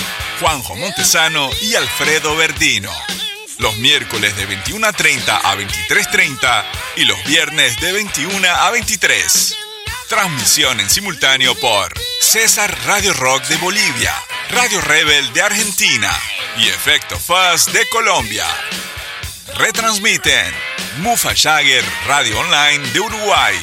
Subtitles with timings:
[0.40, 2.90] Juanjo Montesano y Alfredo Verdino.
[3.58, 6.64] Los miércoles de 21 a 30 a 23.30
[6.96, 9.67] y los viernes de 21 a 23.
[10.08, 14.14] Transmisión en simultáneo por César Radio Rock de Bolivia,
[14.50, 16.10] Radio Rebel de Argentina
[16.56, 18.46] y Efecto Fuzz de Colombia.
[19.56, 20.54] Retransmiten
[21.00, 23.56] Mufa Jagger Radio Online de Uruguay,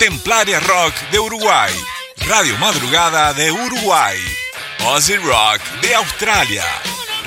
[0.00, 1.72] Templaria Rock de Uruguay,
[2.26, 4.18] Radio Madrugada de Uruguay,
[4.84, 6.64] Ozzy Rock de Australia,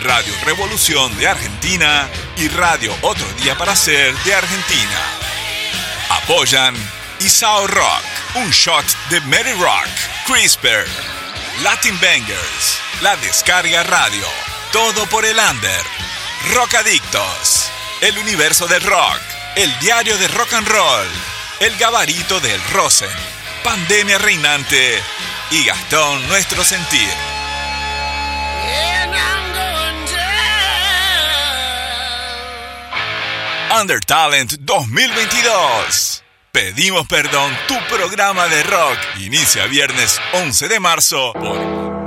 [0.01, 4.99] Radio Revolución de Argentina y Radio Otro Día para Ser de Argentina.
[6.09, 6.75] Apoyan
[7.21, 8.03] Isao Rock,
[8.33, 9.89] un shot de Mary Rock,
[10.25, 10.87] CRISPR,
[11.61, 14.25] Latin Bangers, La Descarga Radio,
[14.71, 15.85] todo por el under,
[16.55, 17.69] Rock Adictos,
[18.01, 19.21] El Universo del Rock,
[19.55, 21.07] El Diario de Rock and Roll,
[21.59, 23.15] El Gabarito del Rosen,
[23.63, 24.99] Pandemia Reinante
[25.51, 27.13] y Gastón Nuestro Sentir.
[33.79, 36.20] Under Talent 2022.
[36.51, 38.97] Pedimos Perdón, tu programa de rock.
[39.21, 42.00] Inicia viernes 11 de marzo por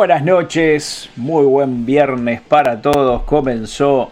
[0.00, 3.24] Buenas noches, muy buen viernes para todos.
[3.24, 4.10] Comenzó,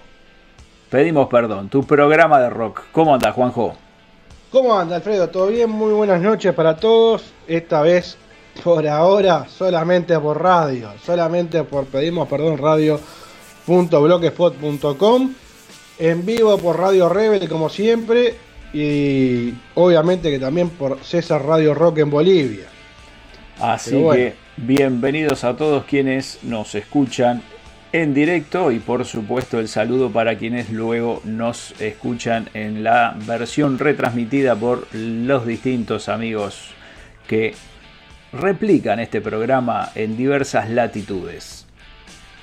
[0.90, 2.82] pedimos perdón, tu programa de rock.
[2.92, 3.74] ¿Cómo anda, Juanjo?
[4.52, 5.30] ¿Cómo anda, Alfredo?
[5.30, 5.70] ¿Todo bien?
[5.70, 7.32] Muy buenas noches para todos.
[7.46, 8.18] Esta vez,
[8.62, 10.90] por ahora, solamente por radio.
[11.02, 15.32] Solamente por pedimos perdón radio.blogspot.com.
[15.98, 18.34] En vivo por Radio Rebel, como siempre.
[18.74, 22.66] Y obviamente que también por César Radio Rock en Bolivia.
[23.58, 27.42] Así que Bienvenidos a todos quienes nos escuchan
[27.92, 33.78] en directo y por supuesto el saludo para quienes luego nos escuchan en la versión
[33.78, 36.70] retransmitida por los distintos amigos
[37.28, 37.54] que
[38.32, 41.64] replican este programa en diversas latitudes.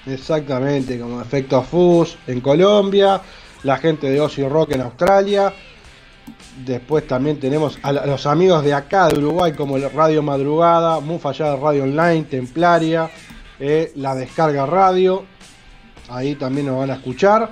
[0.06, 3.20] Exactamente, como Efecto Fus en Colombia,
[3.64, 5.54] la gente de Ozzy Rock en Australia,
[6.66, 11.84] Después también tenemos a los amigos de acá de Uruguay como Radio Madrugada, Mufallada Radio
[11.84, 13.10] Online, Templaria,
[13.60, 15.26] eh, La Descarga Radio.
[16.10, 17.50] Ahí también nos van a escuchar.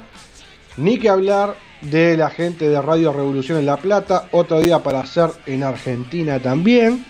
[0.78, 4.28] Ni que hablar de la gente de Radio Revolución en La Plata.
[4.32, 7.06] Otro día para hacer en Argentina también.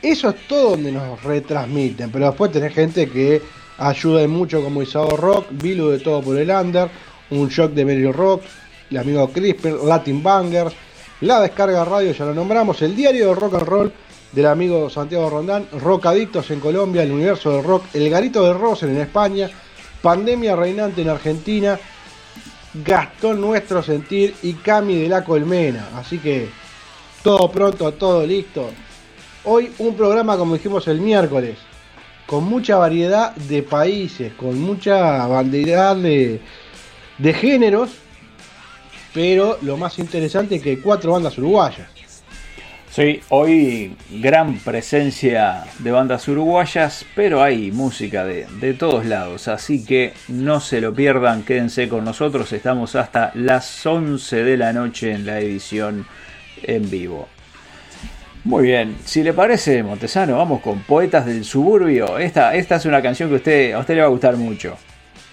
[0.00, 2.10] Eso es todo donde nos retransmiten.
[2.10, 3.42] Pero después tenés gente que
[3.78, 6.88] ayuda mucho como Isao Rock, Vilu de Todo por el Under,
[7.30, 8.42] un shock de Meryl Rock,
[8.90, 10.74] el amigo CRISPR, Latin Bangers,
[11.20, 13.92] la descarga radio, ya lo nombramos, el diario de rock and roll
[14.32, 18.52] del amigo Santiago Rondán, Rock Adictos en Colombia, el universo del rock, el garito de
[18.52, 19.50] Rosen en España,
[20.02, 21.78] pandemia reinante en Argentina,
[22.84, 25.88] Gastón Nuestro Sentir y Cami de la Colmena.
[25.96, 26.48] Así que
[27.22, 28.70] todo pronto, todo listo.
[29.44, 31.56] Hoy un programa como dijimos el miércoles,
[32.26, 36.40] con mucha variedad de países, con mucha variedad de,
[37.16, 37.90] de géneros
[39.16, 41.88] pero lo más interesante es que hay cuatro bandas uruguayas.
[42.90, 49.86] Sí, hoy gran presencia de bandas uruguayas, pero hay música de, de, todos lados, así
[49.86, 55.12] que no se lo pierdan, quédense con nosotros, estamos hasta las 11 de la noche
[55.12, 56.06] en la edición
[56.62, 57.26] en vivo.
[58.44, 62.18] Muy bien, si le parece, Montesano, vamos con Poetas del Suburbio.
[62.18, 64.76] Esta, esta es una canción que usted, a usted le va a gustar mucho.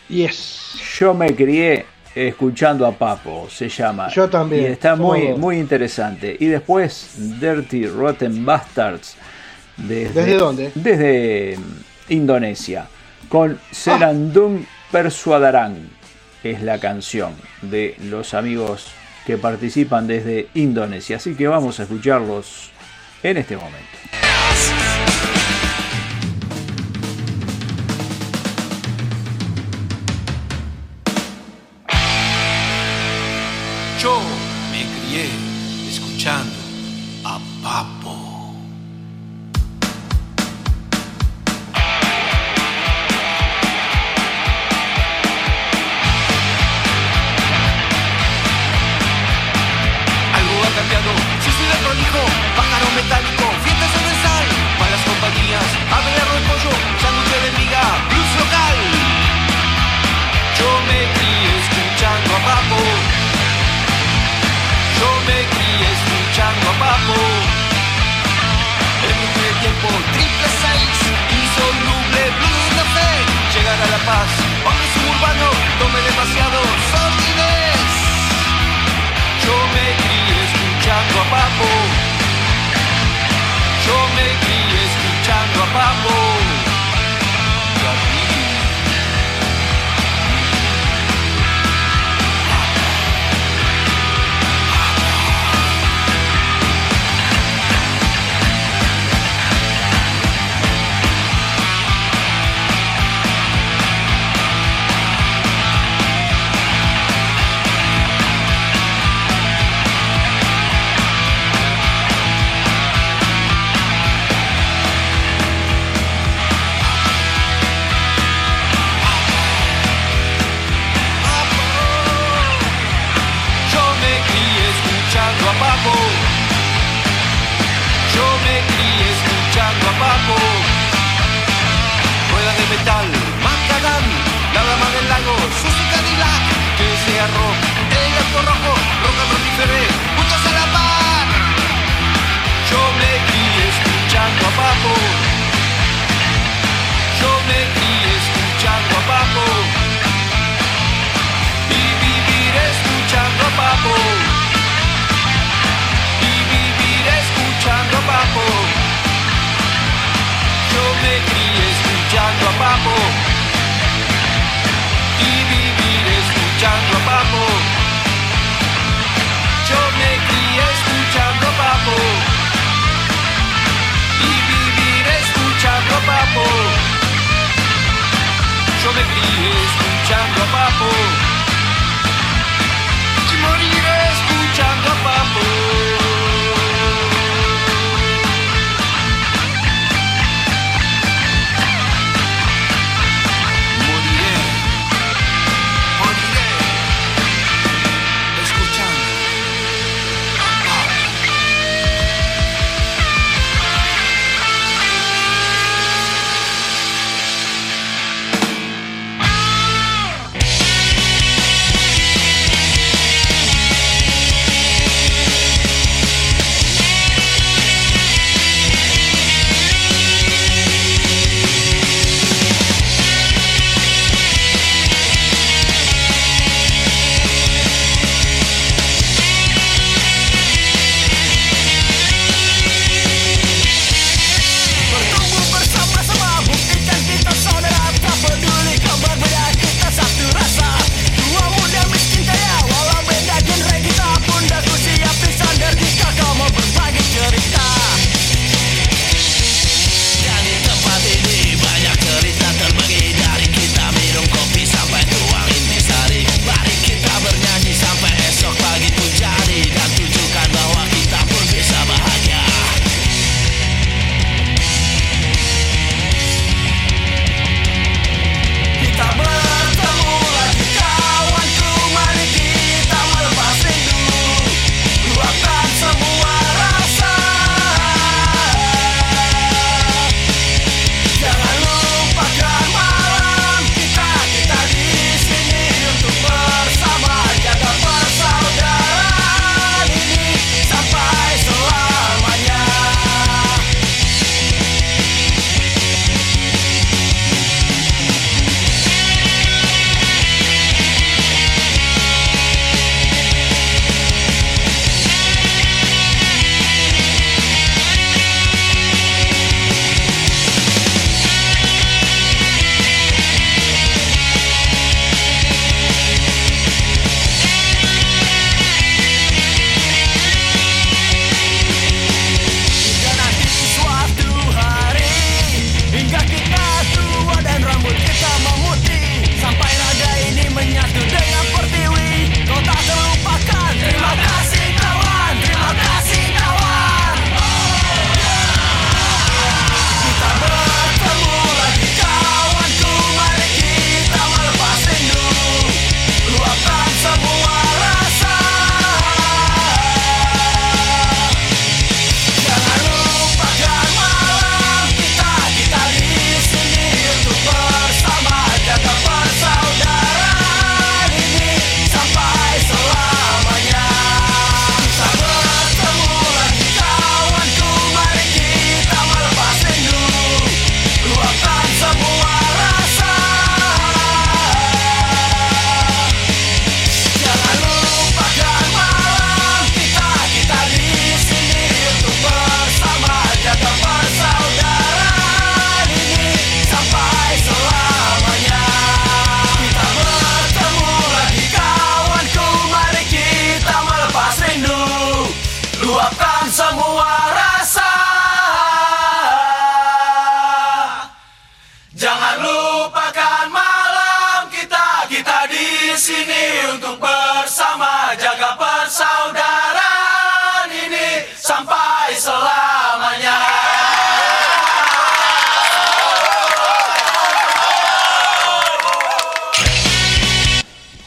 [0.08, 0.80] Yes.
[0.98, 4.10] Yo me crié escuchando a Papo, se llama.
[4.10, 4.64] Yo también.
[4.64, 6.36] Y está muy, muy interesante.
[6.40, 9.16] Y después Dirty Rotten Bastards.
[9.78, 10.72] Desde, ¿Desde dónde?
[10.76, 11.58] Desde
[12.10, 12.88] Indonesia.
[13.30, 15.90] Con Serandum Persuadarán.
[16.44, 18.88] Es la canción de los amigos
[19.26, 21.16] que participan desde Indonesia.
[21.16, 22.70] Así que vamos a escucharlos
[23.24, 25.03] en este momento.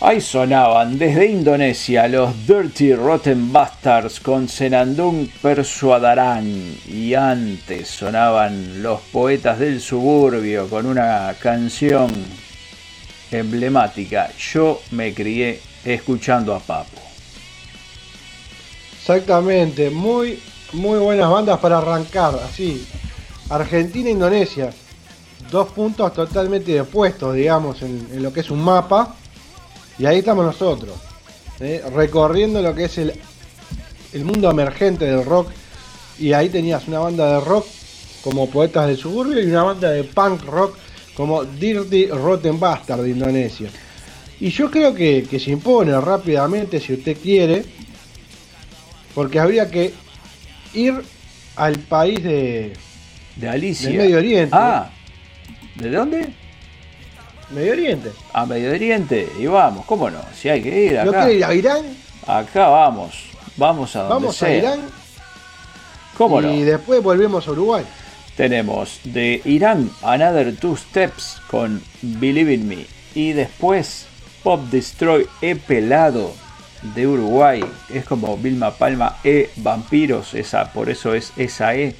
[0.06, 6.46] Ahí sonaban desde Indonesia los Dirty Rotten Bastards con Senandung Persuadarán
[6.86, 12.08] y antes sonaban los Poetas del Suburbio con una canción
[13.32, 14.30] emblemática.
[14.38, 17.00] Yo me crié escuchando a Papo.
[19.00, 20.38] Exactamente, muy,
[20.74, 22.86] muy buenas bandas para arrancar, así.
[23.50, 24.72] Argentina e Indonesia,
[25.50, 29.16] dos puntos totalmente opuestos, digamos, en lo que es un mapa
[29.98, 30.94] y ahí estamos nosotros,
[31.60, 31.82] ¿eh?
[31.94, 33.14] recorriendo lo que es el,
[34.12, 35.50] el mundo emergente del rock.
[36.18, 37.66] Y ahí tenías una banda de rock
[38.22, 40.76] como Poetas del Suburbio y una banda de punk rock
[41.14, 43.70] como Dirty Rotten Bastard de Indonesia.
[44.38, 47.64] Y yo creo que, se impone rápidamente si usted quiere,
[49.14, 49.94] porque habría que
[50.74, 50.94] ir
[51.56, 52.74] al país de,
[53.36, 53.88] de Alicia.
[53.88, 54.50] Del Medio Oriente.
[54.52, 54.90] Ah,
[55.76, 56.45] ¿de dónde?
[57.50, 58.12] Medio Oriente.
[58.32, 60.20] A Medio Oriente, y vamos, ¿cómo no?
[60.34, 61.04] Si hay que ir acá.
[61.04, 61.84] ¿No quiere ir a Irán?
[62.26, 63.26] Acá vamos,
[63.56, 64.80] vamos a donde Vamos a Irán.
[66.16, 66.52] ¿Cómo no?
[66.52, 67.84] Y después volvemos a Uruguay.
[68.36, 72.86] Tenemos de Irán Another Two Steps con Believe in Me.
[73.14, 74.06] Y después
[74.42, 76.32] Pop Destroy E Pelado
[76.94, 77.64] de Uruguay.
[77.92, 81.94] Es como Vilma Palma E Vampiros, esa, por eso es esa E.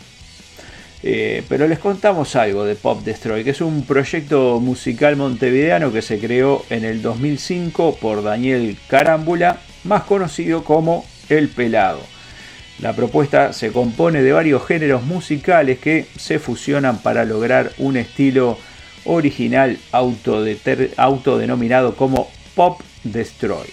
[1.09, 6.03] Eh, pero les contamos algo de Pop Destroy, que es un proyecto musical montevideano que
[6.03, 12.01] se creó en el 2005 por Daniel Carámbula, más conocido como El Pelado.
[12.81, 18.59] La propuesta se compone de varios géneros musicales que se fusionan para lograr un estilo
[19.05, 23.69] original autodenominado como Pop Destroy.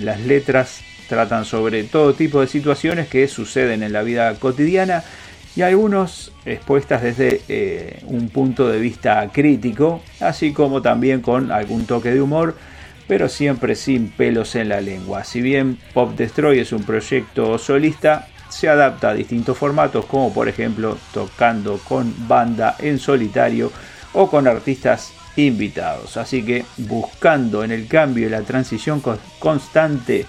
[0.00, 5.04] Las letras tratan sobre todo tipo de situaciones que suceden en la vida cotidiana
[5.58, 11.84] y algunos expuestas desde eh, un punto de vista crítico, así como también con algún
[11.84, 12.54] toque de humor,
[13.08, 15.24] pero siempre sin pelos en la lengua.
[15.24, 20.48] Si bien Pop Destroy es un proyecto solista, se adapta a distintos formatos, como por
[20.48, 23.72] ejemplo tocando con banda en solitario
[24.12, 26.16] o con artistas invitados.
[26.18, 29.02] Así que buscando en el cambio y la transición
[29.40, 30.24] constante,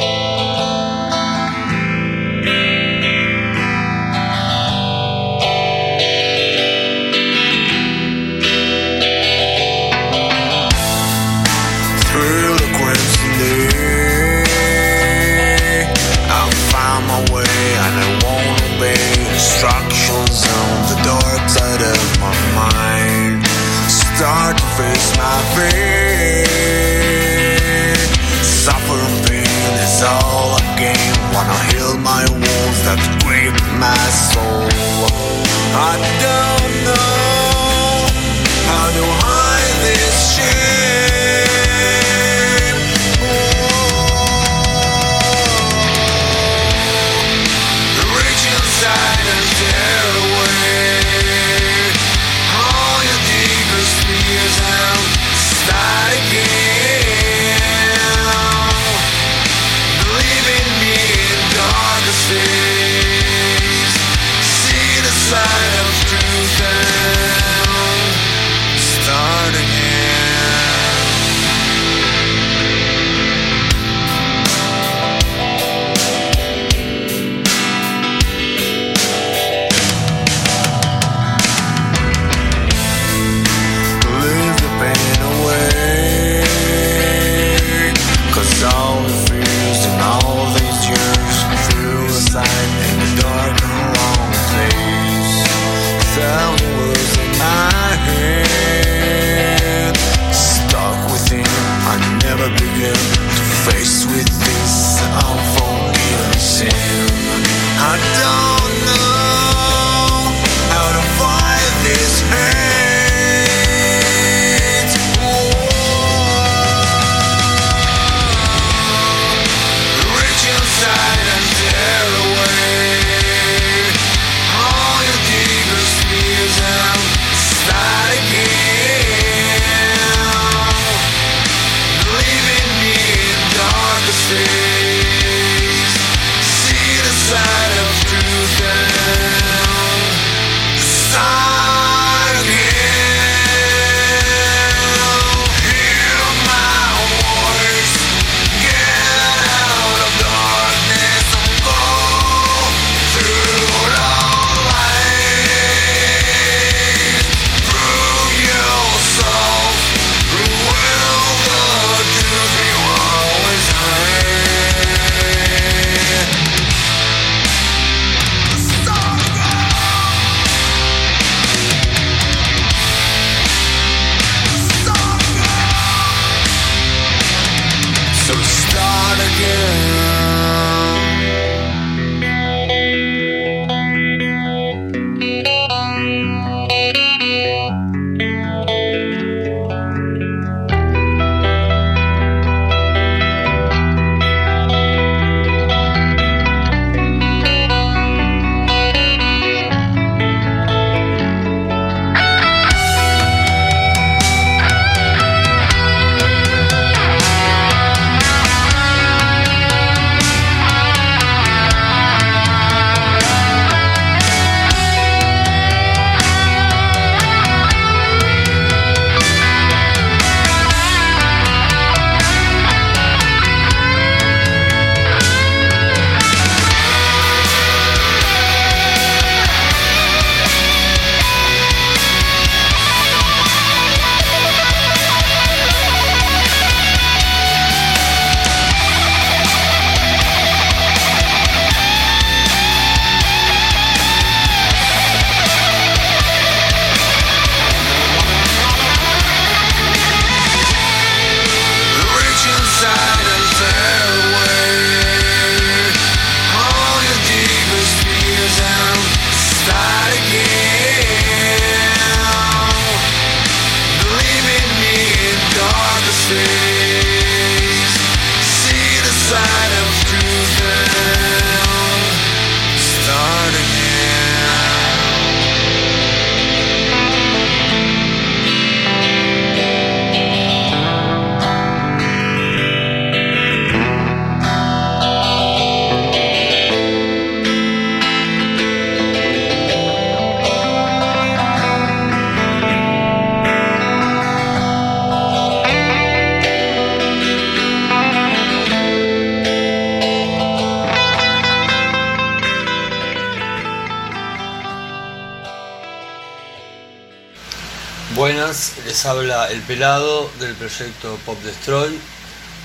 [309.45, 311.97] El Pelado del proyecto Pop Destroy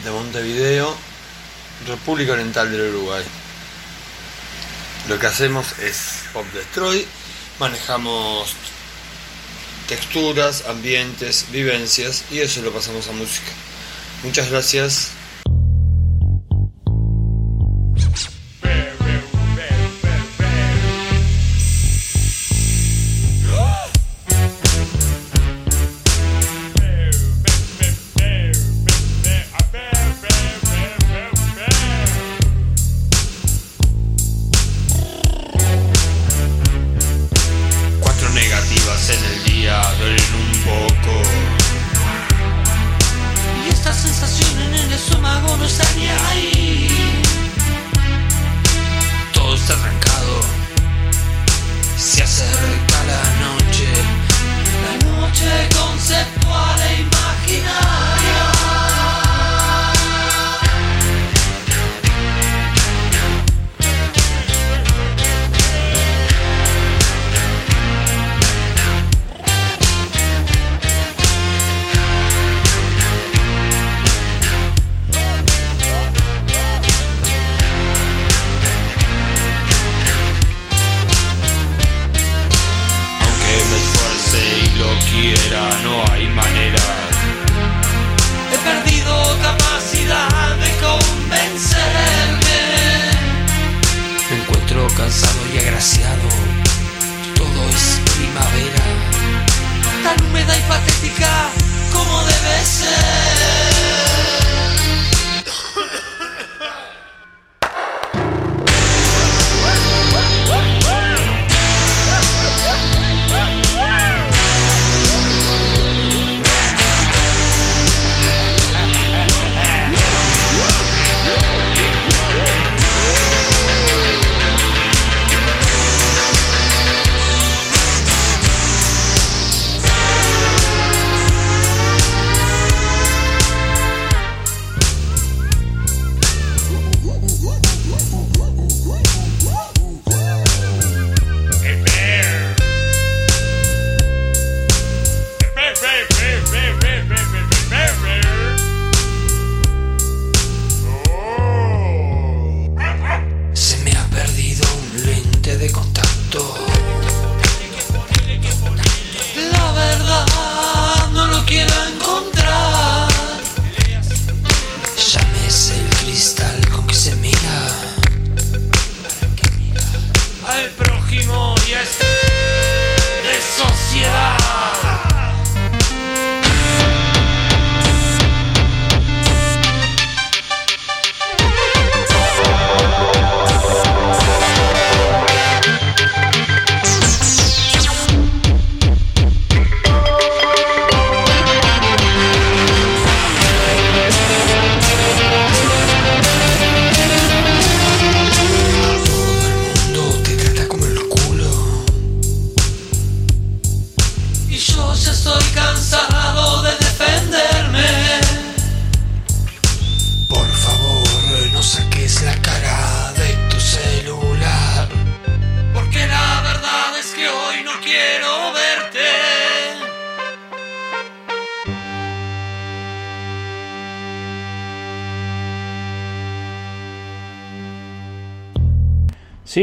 [0.05, 0.97] de Montevideo,
[1.87, 3.23] República Oriental del Uruguay.
[5.09, 7.07] Lo que hacemos es Pop Destroy,
[7.59, 8.55] manejamos
[9.87, 13.53] texturas, ambientes, vivencias y eso lo pasamos a música.
[14.25, 15.11] Muchas gracias.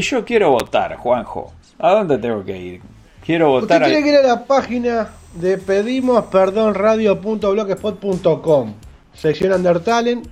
[0.02, 2.82] Si yo quiero votar, Juanjo, ¿a dónde tengo que ir?
[3.26, 3.82] Quiero Usted votar.
[3.84, 8.74] tiene al- que ir a la página de pedimos perdón radio.blogspot.com,
[9.14, 10.24] sección Undertalen,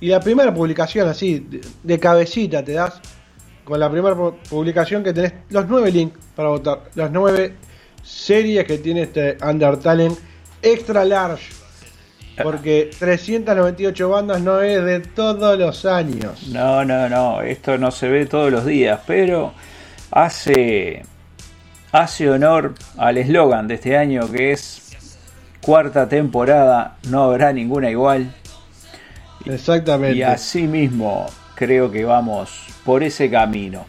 [0.00, 3.00] y la primera publicación así, de, de cabecita te das,
[3.64, 6.82] con la primera pu- publicación que tenés los nueve links para votar.
[6.94, 7.54] Las nueve
[8.04, 10.12] series que tiene este Undertale
[10.62, 11.52] Extra Large.
[12.42, 16.48] Porque 398 bandas no es de todos los años.
[16.48, 19.54] No, no, no, esto no se ve todos los días, pero
[20.10, 21.02] hace,
[21.92, 24.86] hace honor al eslogan de este año que es
[25.60, 28.32] cuarta temporada, no habrá ninguna igual.
[29.44, 30.18] Exactamente.
[30.18, 33.86] Y así mismo creo que vamos por ese camino.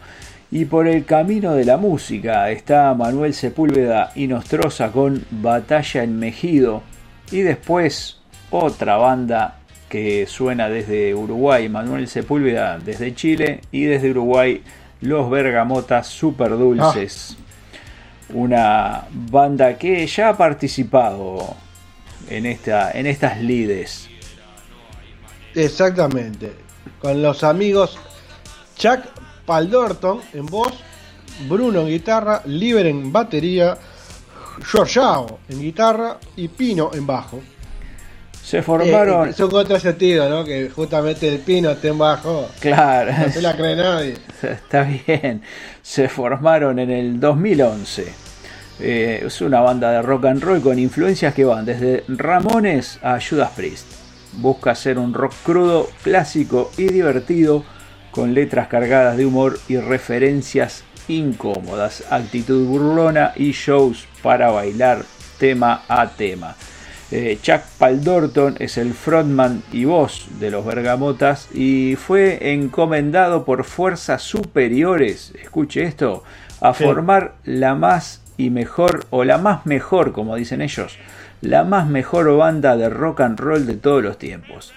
[0.50, 6.18] Y por el camino de la música está Manuel Sepúlveda y Nostroza con Batalla en
[6.18, 6.82] Mejido.
[7.30, 8.17] Y después
[8.50, 9.58] otra banda
[9.88, 14.62] que suena desde Uruguay, Manuel Sepúlveda desde Chile y desde Uruguay
[15.00, 17.36] Los Bergamotas Super Dulces.
[18.34, 21.56] Una banda que ya ha participado
[22.28, 24.08] en, esta, en estas lides.
[25.54, 26.52] Exactamente.
[27.00, 27.98] Con los amigos
[28.76, 29.00] Chuck
[29.46, 30.74] Paldorton en voz,
[31.48, 33.78] Bruno en guitarra, Liber en batería,
[34.70, 37.40] Giorgiao en guitarra y Pino en bajo.
[38.48, 39.28] Se formaron...
[39.28, 40.42] Eh, son otro sentido, ¿no?
[40.42, 42.48] Que justamente el Pino esté en bajo.
[42.60, 43.12] Claro.
[43.12, 44.14] No se la cree nadie.
[44.42, 45.42] Está bien.
[45.82, 48.06] Se formaron en el 2011.
[48.80, 53.18] Eh, es una banda de rock and roll con influencias que van desde Ramones a
[53.20, 53.84] Judas Priest.
[54.32, 57.64] Busca ser un rock crudo, clásico y divertido,
[58.12, 65.04] con letras cargadas de humor y referencias incómodas, actitud burlona y shows para bailar
[65.38, 66.56] tema a tema.
[67.10, 73.64] Eh, Chuck Paldorton es el frontman y voz de los Bergamotas y fue encomendado por
[73.64, 76.22] fuerzas superiores, escuche esto,
[76.60, 76.84] a Sí.
[76.84, 80.98] formar la más y mejor, o la más mejor, como dicen ellos,
[81.40, 84.74] la más mejor banda de rock and roll de todos los tiempos.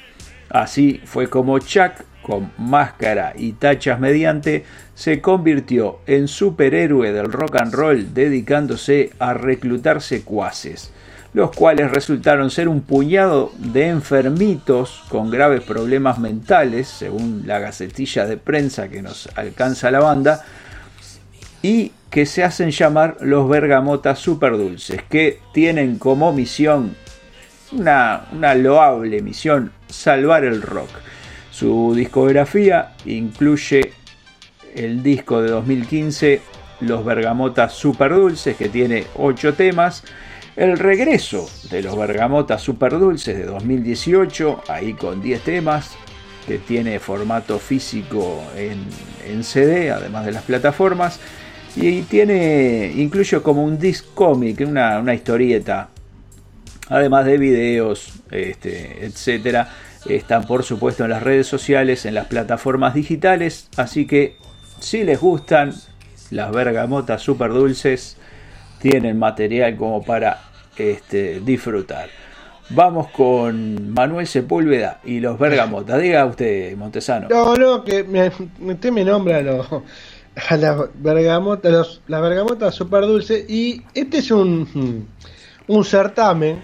[0.50, 1.92] Así fue como Chuck,
[2.22, 4.64] con máscara y tachas mediante,
[4.96, 10.92] se convirtió en superhéroe del rock and roll dedicándose a reclutar secuaces,
[11.34, 18.26] los cuales resultaron ser un puñado de enfermitos con graves problemas mentales, según la gacetilla
[18.26, 20.44] de prensa que nos alcanza la banda,
[21.62, 26.96] y que se hacen llamar los Bergamotas Superdulces, que tienen como misión
[27.72, 30.90] una, una loable misión, salvar el rock.
[31.52, 33.94] Su discografía incluye
[34.76, 36.42] el disco de 2015,
[36.82, 40.04] Los Bergamotas Superdulces, que tiene 8 temas,
[40.56, 45.92] el regreso de los Bergamotas Superdulces de 2018, ahí con 10 temas,
[46.48, 51.20] que tiene formato físico en, CD, además de las plataformas,
[51.76, 55.90] y tiene, incluye como un disc cómic, una, una historieta,
[56.90, 59.70] además de videos, este, etcétera.
[60.06, 64.36] Están por supuesto en las redes sociales, en las plataformas digitales, así que
[64.80, 65.74] si les gustan
[66.32, 68.18] las bergamotas super dulces,
[68.82, 70.40] tienen material como para
[70.78, 72.10] este, disfrutar.
[72.70, 76.02] Vamos con Manuel Sepúlveda y los bergamotas.
[76.02, 77.28] Diga usted, Montesano.
[77.30, 79.68] No, no, que me, usted me nombra a, los,
[80.50, 85.08] a las bergamotas, los, las bergamotas super dulces y este es un,
[85.68, 86.62] un certamen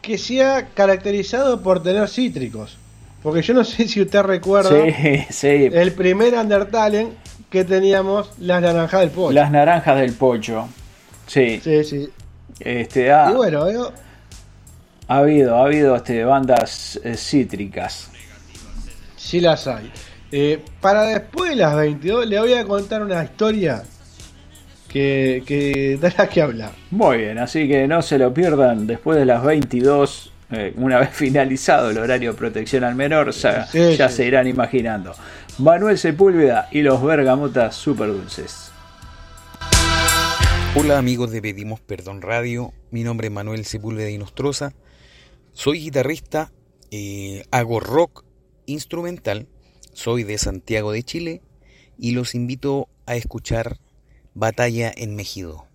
[0.00, 2.78] que se ha caracterizado por tener cítricos.
[3.22, 5.68] Porque yo no sé si usted recuerda Sí, sí.
[5.72, 7.08] el primer Undertale
[7.50, 9.32] que teníamos las naranjas del pollo.
[9.32, 10.68] Las naranjas del pocho.
[11.28, 11.60] Sí.
[11.62, 12.08] Sí, sí.
[12.58, 13.92] Este, ha, Y bueno, yo-
[15.06, 18.10] ha habido, ha habido este, bandas eh, cítricas.
[19.16, 19.92] sí las hay.
[20.32, 23.82] Eh, para después de las 22 le voy a contar una historia
[24.88, 26.72] que, que da que hablar.
[26.90, 31.10] Muy bien, así que no se lo pierdan después de las 22, eh, una vez
[31.12, 34.16] finalizado el horario de protección al menor, ya, Sí, ya sí.
[34.16, 35.12] se irán imaginando.
[35.58, 38.67] Manuel Sepúlveda y los Bergamotas Super Dulces.
[40.80, 44.74] Hola amigos de Pedimos Perdón Radio, mi nombre es Manuel Sepúlveda y Nostroza,
[45.52, 46.52] soy guitarrista,
[46.92, 48.24] eh, hago rock
[48.64, 49.48] instrumental,
[49.92, 51.42] soy de Santiago de Chile
[51.98, 53.80] y los invito a escuchar
[54.34, 55.67] Batalla en Mejido.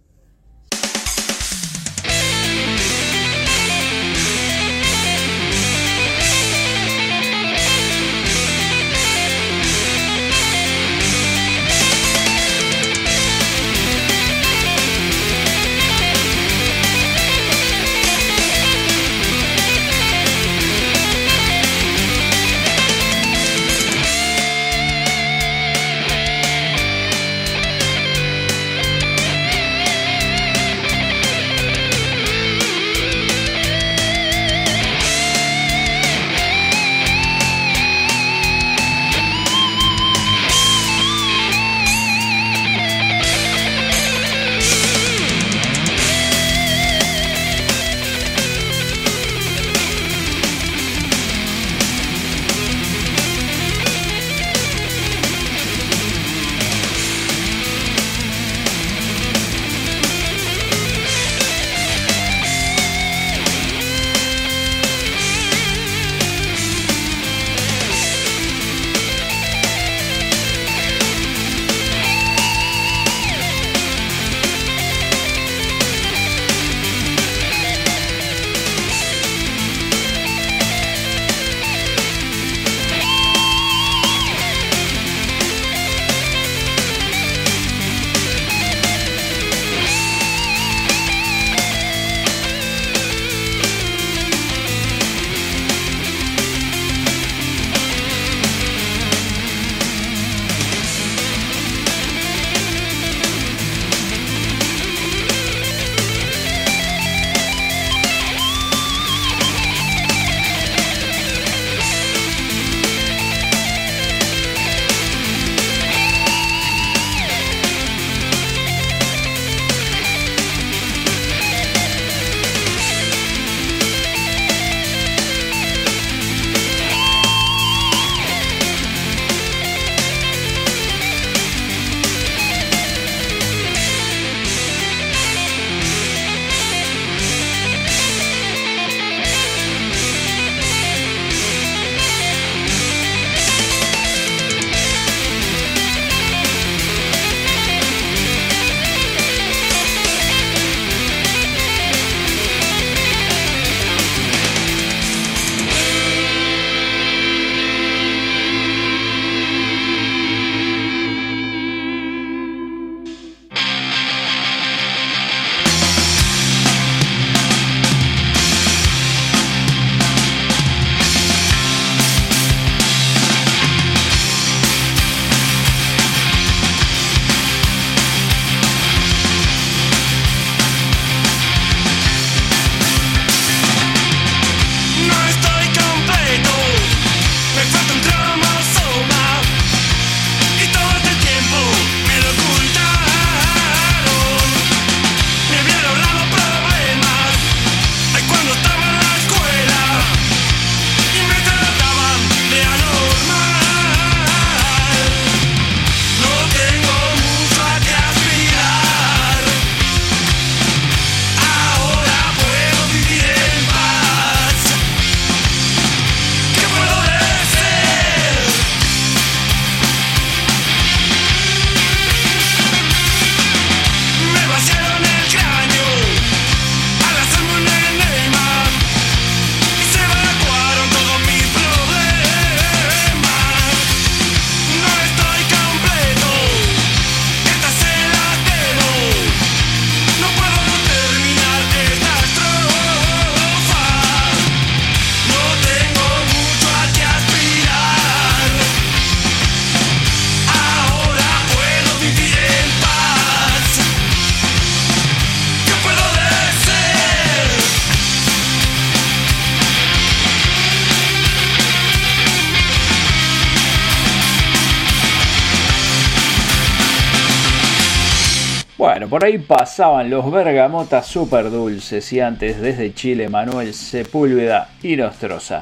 [269.13, 275.61] Por ahí pasaban los bergamotas super dulces y antes desde Chile Manuel Sepúlveda y Nostroza.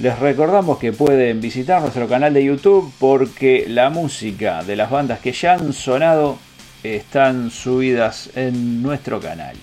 [0.00, 5.18] Les recordamos que pueden visitar nuestro canal de YouTube porque la música de las bandas
[5.18, 6.38] que ya han sonado
[6.84, 9.56] están subidas en nuestro canal.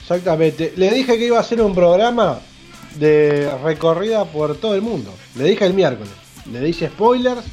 [0.00, 0.72] Exactamente.
[0.74, 2.40] Le dije que iba a hacer un programa
[2.96, 5.14] de recorrida por todo el mundo.
[5.36, 6.12] Le dije el miércoles.
[6.50, 7.44] Le dije spoilers.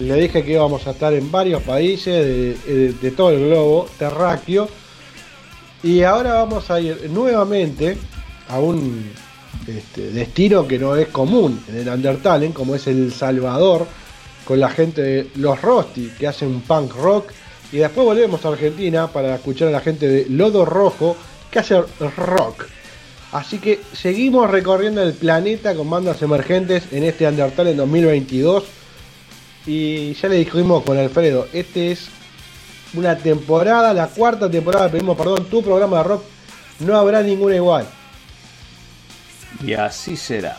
[0.00, 4.68] Le dije que íbamos a estar en varios países de, todo el globo terráqueo.
[5.82, 7.98] Y ahora vamos a ir nuevamente
[8.48, 9.10] a un
[9.66, 13.86] este, destino que no es común en el Undertale, como es El Salvador,
[14.44, 17.32] con la gente de Los Rosti, que hacen punk rock.
[17.72, 21.16] Y después volvemos a Argentina para escuchar a la gente de Lodo Rojo,
[21.50, 21.80] que hace
[22.16, 22.66] rock.
[23.32, 28.77] Así que seguimos recorriendo el planeta con bandas emergentes en este Undertale en 2022.
[29.68, 32.08] Y ya le dijimos con Alfredo, este es
[32.94, 36.24] una temporada, la cuarta temporada, pedimos perdón, tu programa de rock
[36.78, 37.86] no habrá ninguna igual.
[39.62, 40.56] Y así será.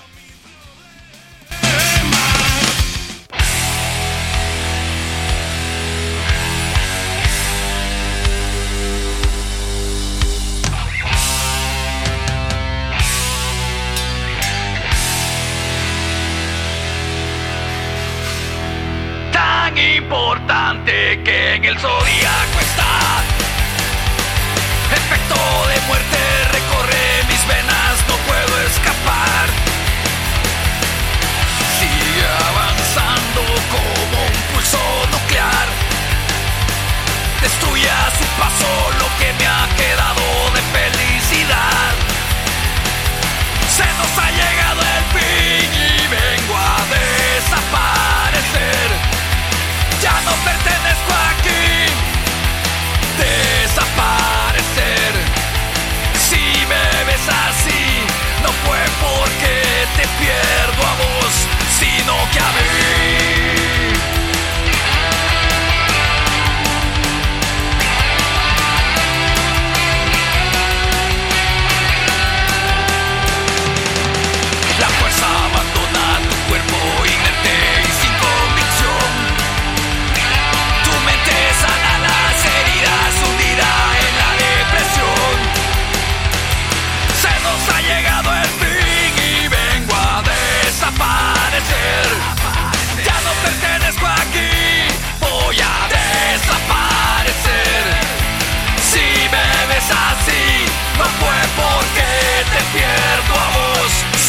[60.00, 61.48] Te pierdo a vos,
[61.78, 63.39] sino que a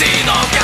[0.00, 0.59] vos, sino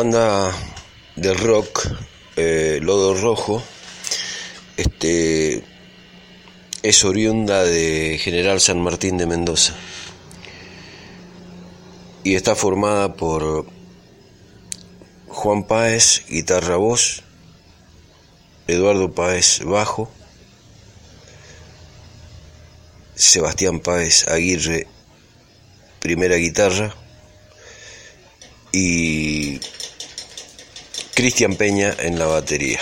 [0.00, 0.50] banda
[1.14, 1.86] de rock
[2.36, 3.62] eh, Lodo Rojo
[4.78, 5.62] este,
[6.82, 9.74] es oriunda de General San Martín de Mendoza.
[12.24, 13.66] Y está formada por
[15.28, 17.22] Juan Páez, guitarra voz,
[18.68, 20.10] Eduardo Páez, bajo,
[23.16, 24.86] Sebastián Páez Aguirre,
[26.00, 26.94] primera guitarra,
[28.72, 29.60] y
[31.20, 32.80] Cristian Peña en la batería.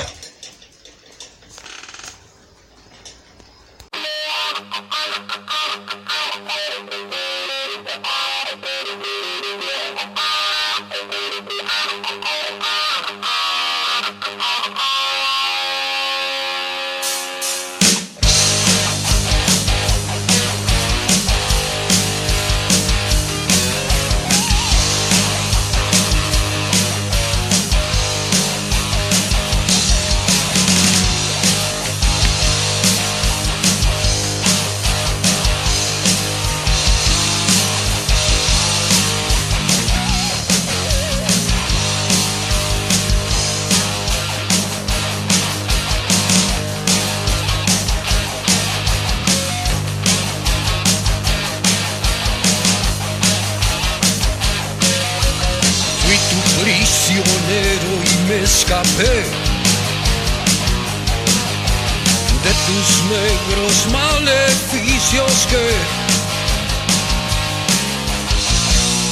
[62.68, 65.66] Tus negros maleficios que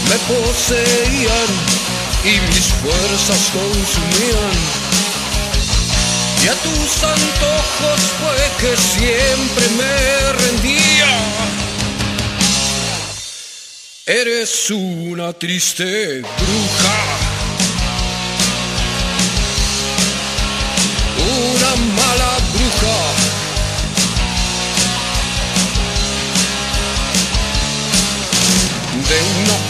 [0.09, 1.51] me poseían
[2.25, 4.57] y mis fuerzas consumían.
[6.45, 11.13] Y a tus antojos fue que siempre me rendía.
[14.07, 17.26] Eres una triste bruja.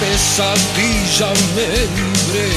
[0.01, 2.53] Pesadilla me libré.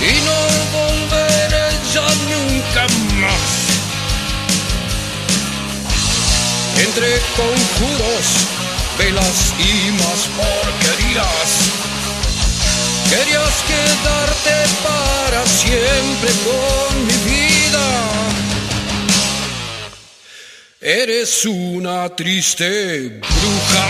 [0.00, 0.38] Y no
[0.76, 2.86] volveré ya nunca
[3.22, 3.50] más.
[6.84, 8.26] Entre conjuros,
[8.98, 11.50] velas y más porquerías.
[13.10, 18.19] Querías quedarte para siempre con mi vida.
[20.82, 23.86] Eres una triste bruja.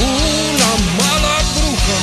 [0.00, 1.98] Una mala bruja.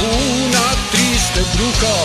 [0.00, 1.96] Una triste bruja.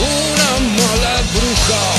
[0.00, 1.93] Una mala bruja.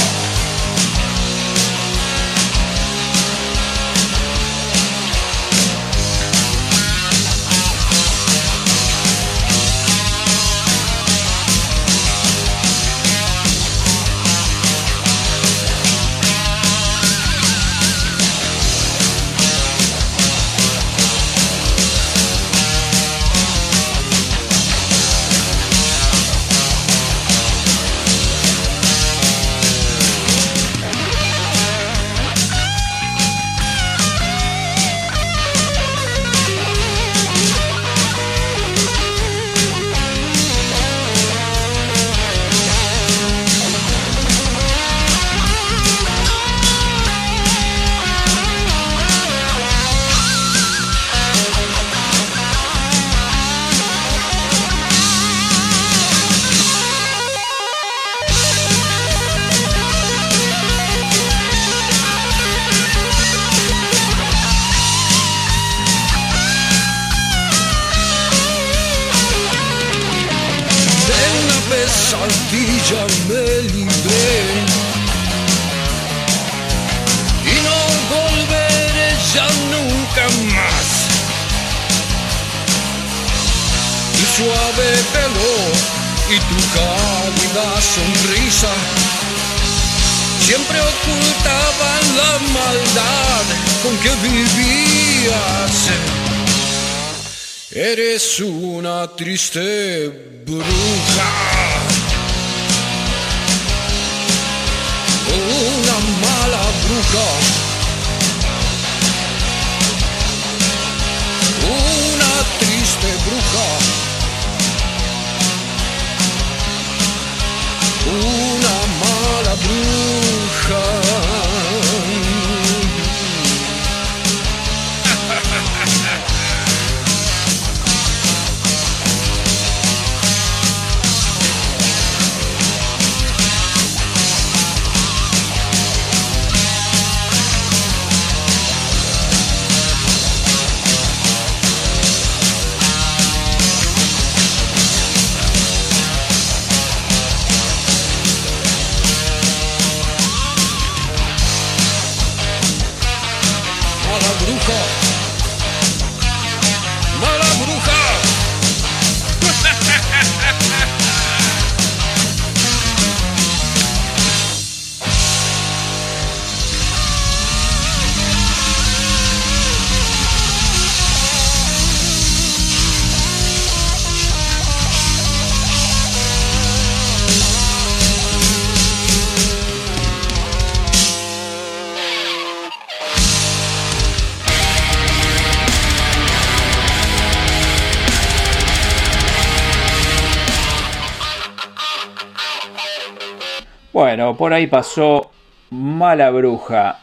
[194.16, 195.30] Bueno, por ahí pasó
[195.72, 197.01] Mala Bruja,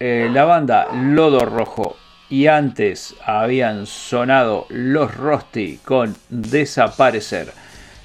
[0.00, 1.94] eh, la banda Lodo Rojo
[2.28, 7.52] y antes habían sonado Los Rosti con Desaparecer.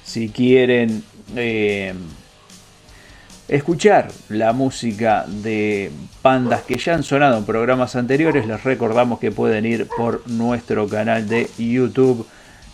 [0.04, 1.02] Si quieren
[1.34, 1.92] eh,
[3.48, 5.90] escuchar la música de
[6.22, 10.86] bandas que ya han sonado en programas anteriores, les recordamos que pueden ir por nuestro
[10.86, 12.24] canal de YouTube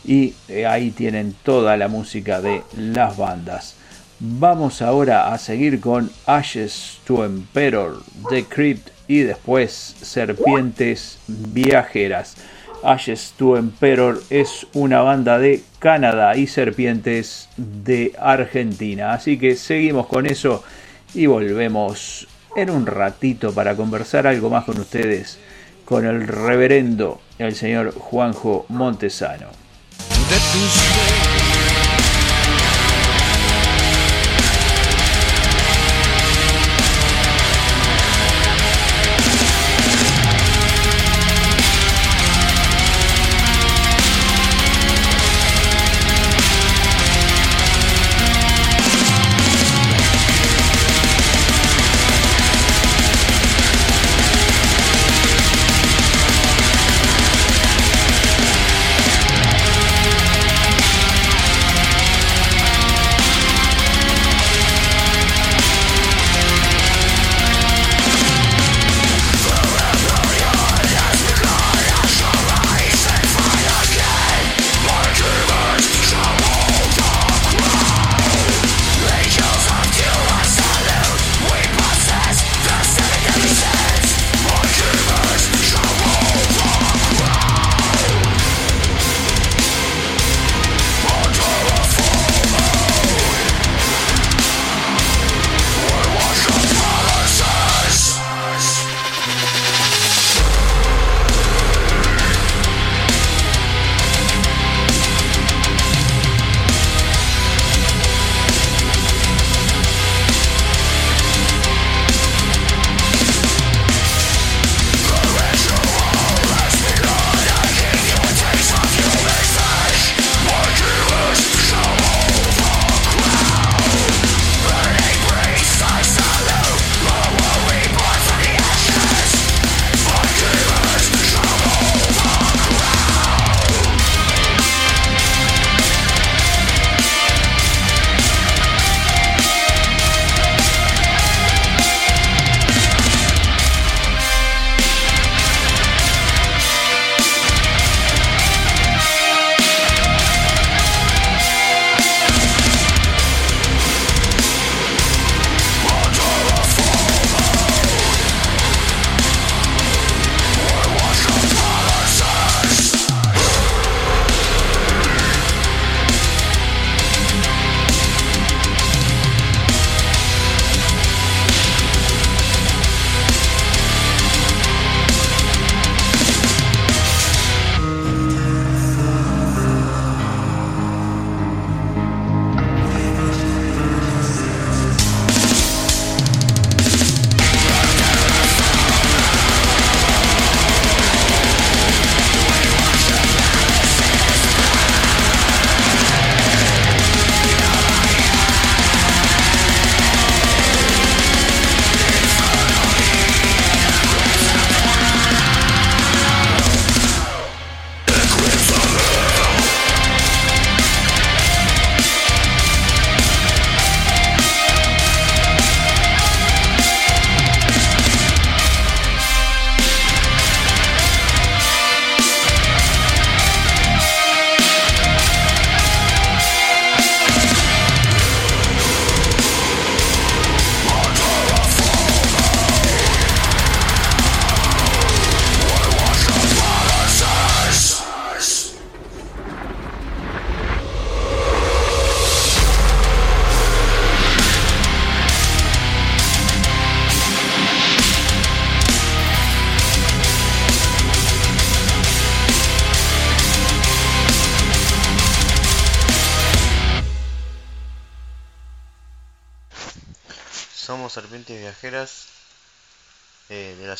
[0.04, 3.76] y eh, ahí tienen toda la música de las bandas.
[4.24, 12.36] Vamos ahora a seguir con Ashes to Emperor, The Crypt y después Serpientes Viajeras.
[12.84, 19.12] Ashes to Emperor es una banda de Canadá y Serpientes de Argentina.
[19.12, 20.62] Así que seguimos con eso
[21.14, 25.40] y volvemos en un ratito para conversar algo más con ustedes
[25.84, 29.48] con el reverendo, el señor Juanjo Montesano.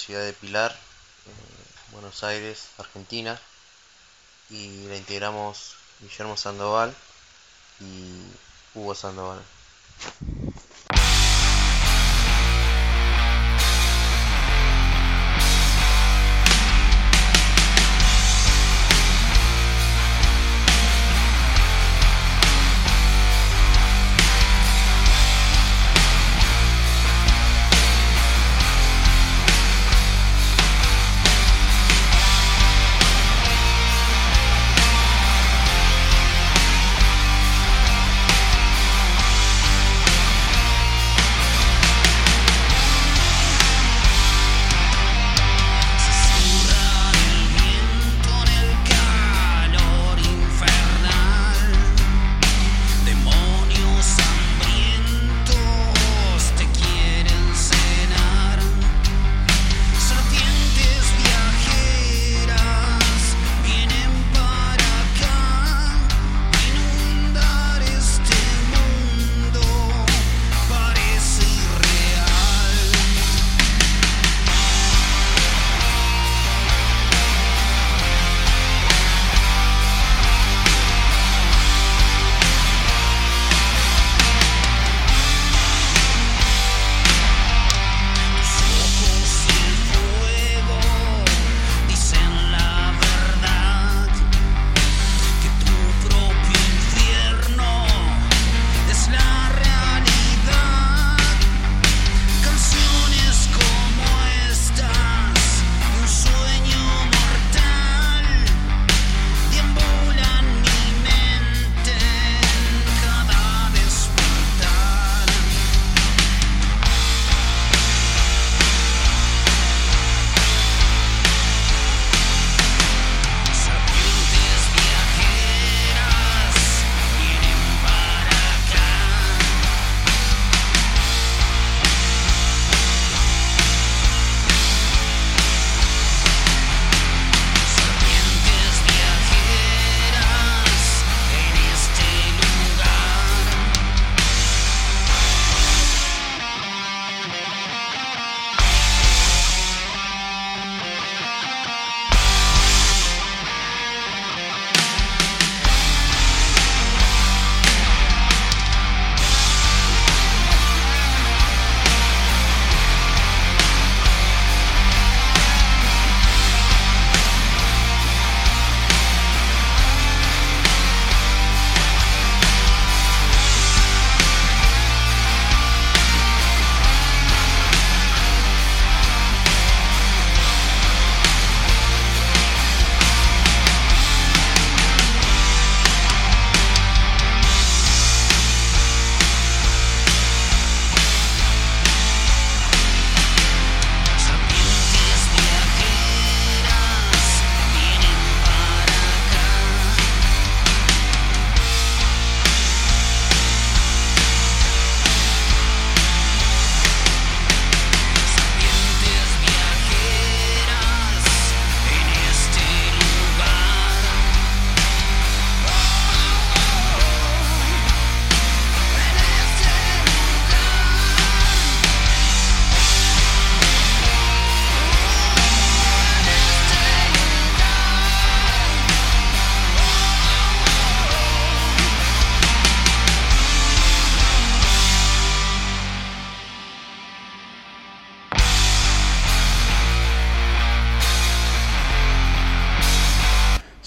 [0.02, 0.74] Ciudad de Pilar,
[1.92, 3.38] Buenos Aires, Argentina,
[4.50, 6.92] y la integramos Guillermo Sandoval
[7.78, 8.24] y
[8.74, 9.40] Hugo Sandoval.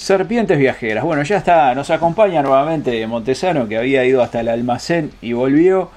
[0.06, 1.04] Serpientes Viajeras.
[1.04, 5.90] Bueno, ya está, nos acompaña nuevamente Montesano, que había ido hasta el almacén y volvió.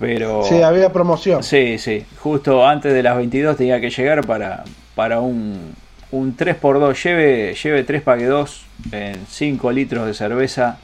[0.00, 0.44] Pero.
[0.44, 1.42] Sí, había promoción.
[1.42, 2.06] Sí, sí.
[2.20, 4.64] Justo antes de las 22 tenía que llegar para,
[4.94, 5.74] para un,
[6.10, 7.02] un 3x2.
[7.02, 10.78] Lleve, lleve 3 pague 2 en 5 litros de cerveza.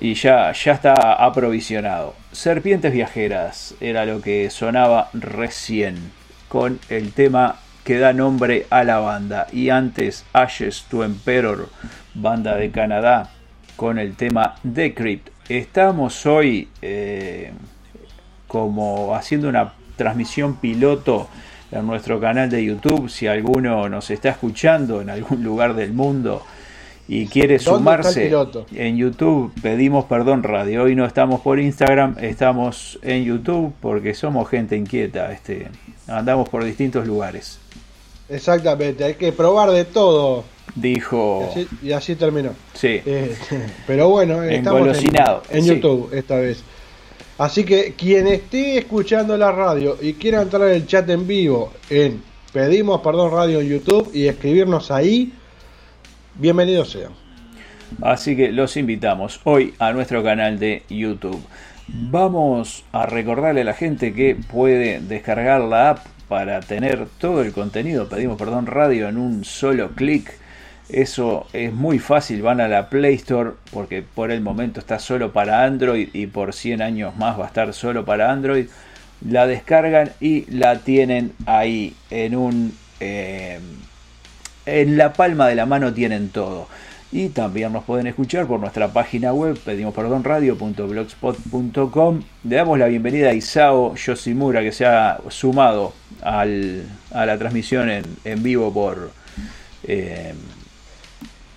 [0.00, 2.14] Y ya, ya está aprovisionado.
[2.32, 6.10] Serpientes Viajeras era lo que sonaba recién.
[6.48, 7.56] Con el tema
[7.88, 9.46] que da nombre a la banda.
[9.50, 11.70] Y antes Ashes to Emperor,
[12.12, 13.30] banda de Canadá,
[13.76, 15.30] con el tema Decrypt.
[15.48, 17.50] Estamos hoy eh,
[18.46, 21.30] como haciendo una transmisión piloto
[21.72, 23.08] en nuestro canal de YouTube.
[23.08, 26.42] Si alguno nos está escuchando en algún lugar del mundo
[27.08, 28.30] y quiere sumarse
[28.74, 30.82] en YouTube, pedimos perdón radio.
[30.82, 35.32] Hoy no estamos por Instagram, estamos en YouTube porque somos gente inquieta.
[35.32, 35.68] Este,
[36.08, 37.58] andamos por distintos lugares.
[38.28, 40.44] Exactamente, hay que probar de todo.
[40.74, 41.52] Dijo.
[41.82, 42.50] Y así, terminó.
[42.74, 43.00] Sí.
[43.04, 43.36] Eh,
[43.86, 45.16] pero bueno, estamos en,
[45.50, 46.62] en YouTube esta vez.
[47.38, 51.72] Así que quien esté escuchando la radio y quiera entrar en el chat en vivo
[51.88, 52.20] en
[52.52, 55.32] Pedimos Perdón Radio en YouTube y escribirnos ahí,
[56.34, 57.12] bienvenidos sean.
[58.02, 61.40] Así que los invitamos hoy a nuestro canal de YouTube.
[61.88, 67.52] Vamos a recordarle a la gente que puede descargar la app para tener todo el
[67.52, 70.38] contenido, pedimos perdón, radio en un solo clic
[70.88, 75.32] eso es muy fácil, van a la Play Store porque por el momento está solo
[75.32, 78.68] para Android y por 100 años más va a estar solo para Android.
[79.28, 82.74] La descargan y la tienen ahí en un...
[83.00, 83.58] Eh,
[84.64, 86.68] en la palma de la mano tienen todo.
[87.10, 92.22] Y también nos pueden escuchar por nuestra página web, pedimos perdón radio.blogspot.com.
[92.44, 97.88] Le damos la bienvenida a Isao Yoshimura que se ha sumado al, a la transmisión
[97.88, 99.10] en, en vivo por...
[99.84, 100.34] Eh,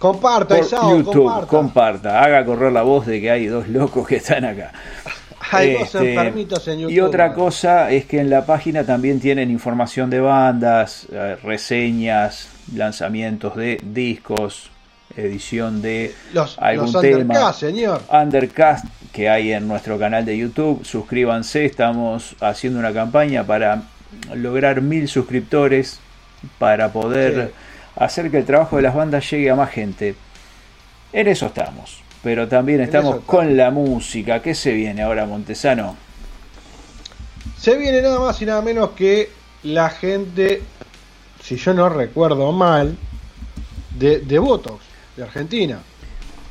[0.01, 2.23] Comparta, YouTube, comparta.
[2.23, 4.71] haga correr la voz de que hay dos locos que están acá.
[5.51, 6.95] hay dos este, enfermitos en YouTube.
[6.95, 12.49] Y otra cosa es que en la página también tienen información de bandas, eh, reseñas,
[12.73, 14.71] lanzamientos de discos,
[15.17, 17.53] edición de los, algún los tema.
[17.53, 18.01] señor.
[18.09, 20.85] Undercast que hay en nuestro canal de YouTube.
[20.85, 23.83] Suscríbanse, estamos haciendo una campaña para
[24.33, 25.99] lograr mil suscriptores
[26.57, 27.53] para poder
[27.95, 30.15] hacer que el trabajo de las bandas llegue a más gente.
[31.13, 32.01] En eso estamos.
[32.23, 34.41] Pero también estamos con la música.
[34.41, 35.97] ¿Qué se viene ahora, Montesano?
[37.57, 39.29] Se viene nada más y nada menos que
[39.63, 40.61] la gente,
[41.43, 42.95] si yo no recuerdo mal,
[43.97, 44.83] de, de Botox,
[45.21, 45.79] de Argentina.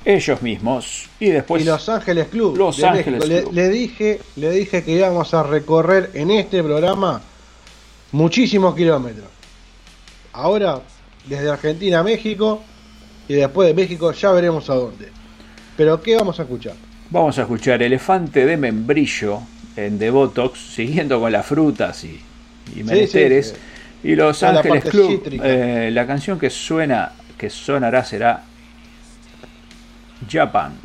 [0.05, 1.09] Ellos mismos.
[1.19, 1.63] Y después.
[1.63, 2.57] Y Los Ángeles Club.
[2.57, 3.53] Los Ángeles Club.
[3.53, 7.21] Le, dije, le dije que íbamos a recorrer en este programa
[8.13, 9.27] muchísimos kilómetros.
[10.33, 10.81] Ahora
[11.27, 12.63] desde Argentina a México
[13.29, 15.09] y después de México ya veremos a dónde.
[15.77, 16.75] Pero ¿qué vamos a escuchar?
[17.11, 19.41] Vamos a escuchar Elefante de Membrillo
[19.77, 22.21] en The Botox, siguiendo con las frutas y,
[22.77, 23.55] y menesteres.
[24.03, 28.45] Y Los Ángeles Club, eh, la canción que suena, que sonará será
[30.31, 30.79] Japan.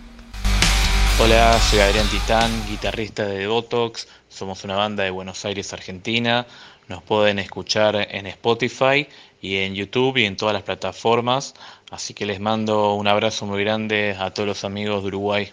[1.22, 4.08] Hola, soy Adrián Titán, guitarrista de Botox.
[4.28, 6.46] Somos una banda de Buenos Aires, Argentina.
[6.88, 9.08] Nos pueden escuchar en Spotify
[9.42, 11.54] y en YouTube y en todas las plataformas.
[11.92, 15.52] Así que les mando un abrazo muy grande a todos los amigos de Uruguay.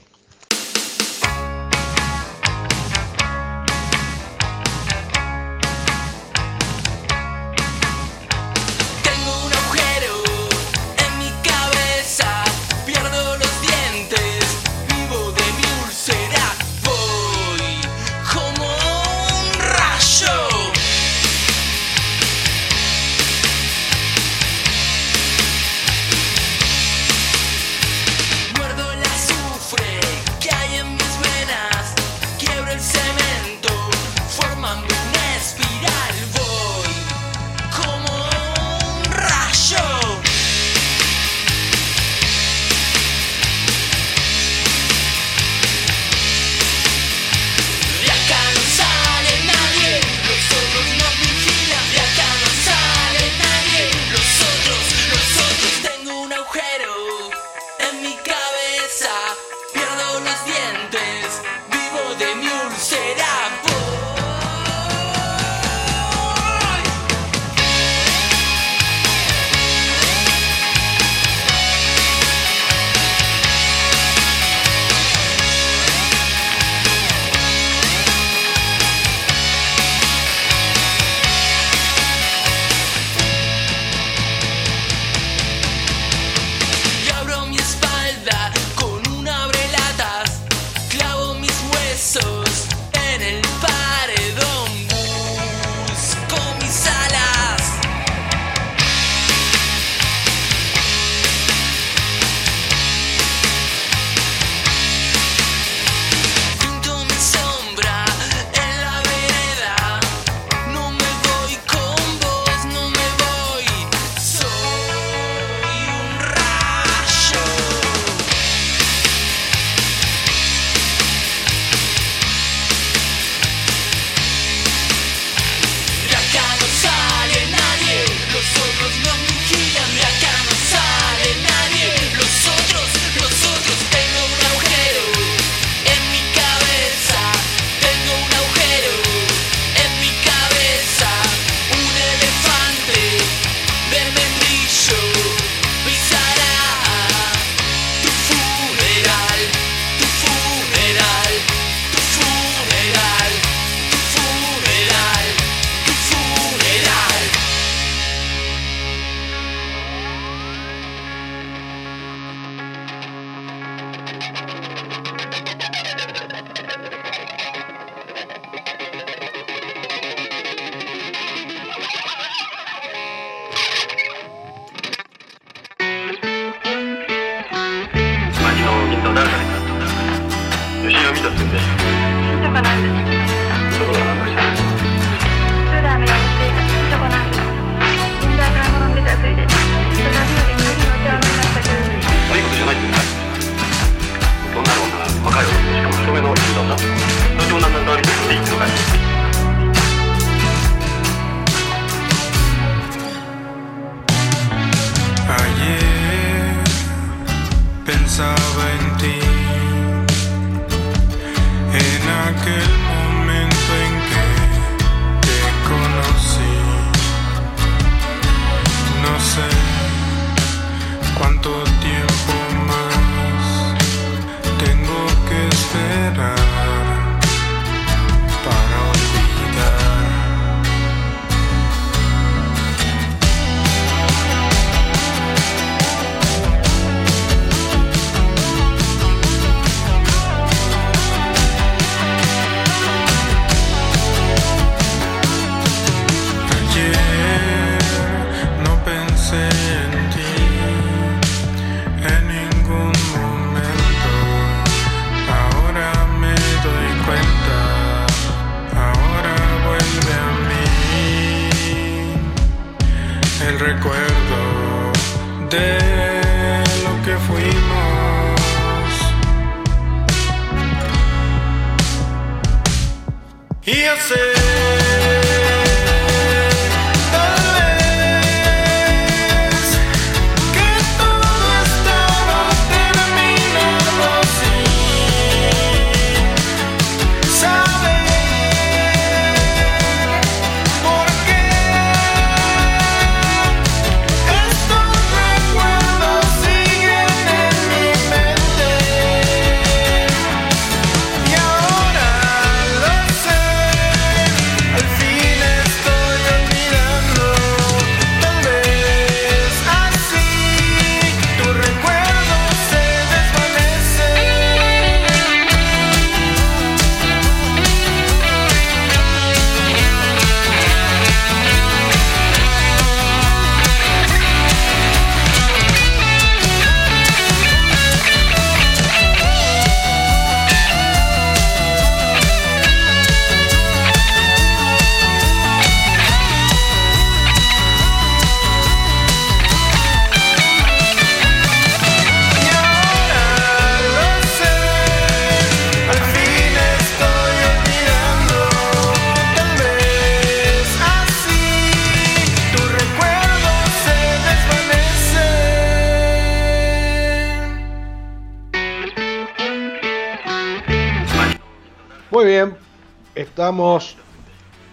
[363.14, 363.96] Estamos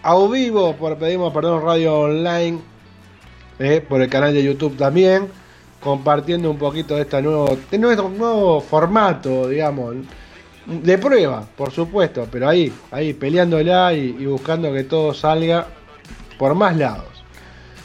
[0.01, 2.59] a vivo por Pedimos Perdón Radio Online,
[3.59, 5.27] eh, por el canal de YouTube también,
[5.81, 9.95] compartiendo un poquito de este nuevo, de nuestro nuevo formato, digamos,
[10.65, 15.67] de prueba, por supuesto, pero ahí, ahí peleándola y, buscando que todo salga
[16.37, 17.07] por más lados.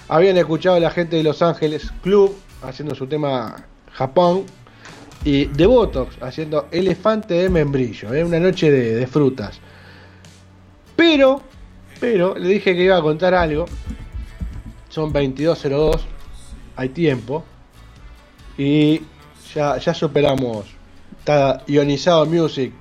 [0.08, 4.44] Habían escuchado a la gente de Los Ángeles Club haciendo su tema Japón
[5.24, 8.22] y de Botox haciendo Elefante de Membrillo, ¿eh?
[8.22, 9.60] una noche de frutas.
[10.96, 11.40] Pero,
[12.00, 13.66] pero, le dije que iba a contar algo.
[14.88, 16.00] Son 22.02,
[16.76, 17.44] hay tiempo.
[18.56, 19.00] Y
[19.54, 20.66] ya, ya superamos.
[21.18, 22.72] Está ionizado music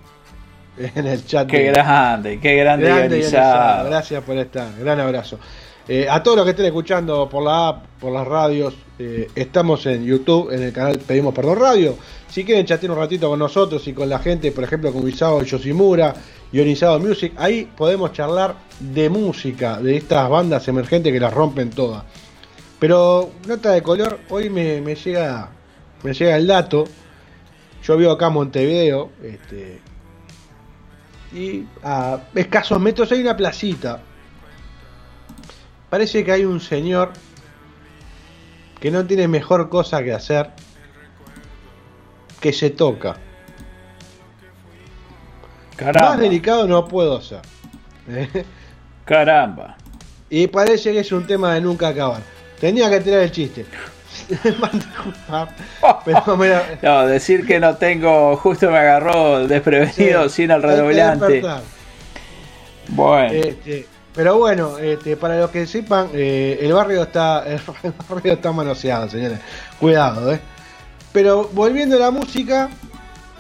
[0.78, 1.47] en el chat.
[1.49, 3.43] Qué de- grande, qué grande, Grande ionizado.
[3.55, 3.89] ionizado.
[3.89, 4.68] Gracias por estar.
[4.80, 5.39] Gran abrazo.
[5.88, 9.86] Eh, a todos los que estén escuchando por la app, por las radios, eh, estamos
[9.86, 11.97] en YouTube, en el canal Pedimos Perdón Radio.
[12.29, 15.43] Si quieren chatear un ratito con nosotros y con la gente, por ejemplo, con Isao
[15.43, 16.13] Yoshimura,
[16.51, 22.03] Ionizado Music, ahí podemos charlar de música, de estas bandas emergentes que las rompen todas.
[22.79, 25.51] Pero, nota de color, hoy me, me llega
[26.03, 26.84] me llega el dato.
[27.84, 29.81] Yo vivo acá en Montevideo, este,
[31.34, 34.01] y a escasos metros hay una placita.
[35.93, 37.11] Parece que hay un señor
[38.79, 40.49] que no tiene mejor cosa que hacer
[42.39, 43.15] que se toca.
[45.75, 46.09] Caramba.
[46.09, 47.41] Más delicado no puedo ser.
[49.05, 49.77] Caramba.
[50.31, 52.21] Y parece que es un tema de nunca acabar.
[52.59, 53.63] Tenía que tirar el chiste.
[56.05, 61.43] Pero mira, No, decir que no tengo, justo me agarró desprevenido Sí, sin el redoblante.
[62.87, 67.61] Bueno, Este, pero bueno, este, para los que sepan, eh, el barrio está el
[68.09, 69.39] barrio está manoseado, señores.
[69.80, 70.39] Cuidado, eh.
[71.11, 72.70] Pero volviendo a la música,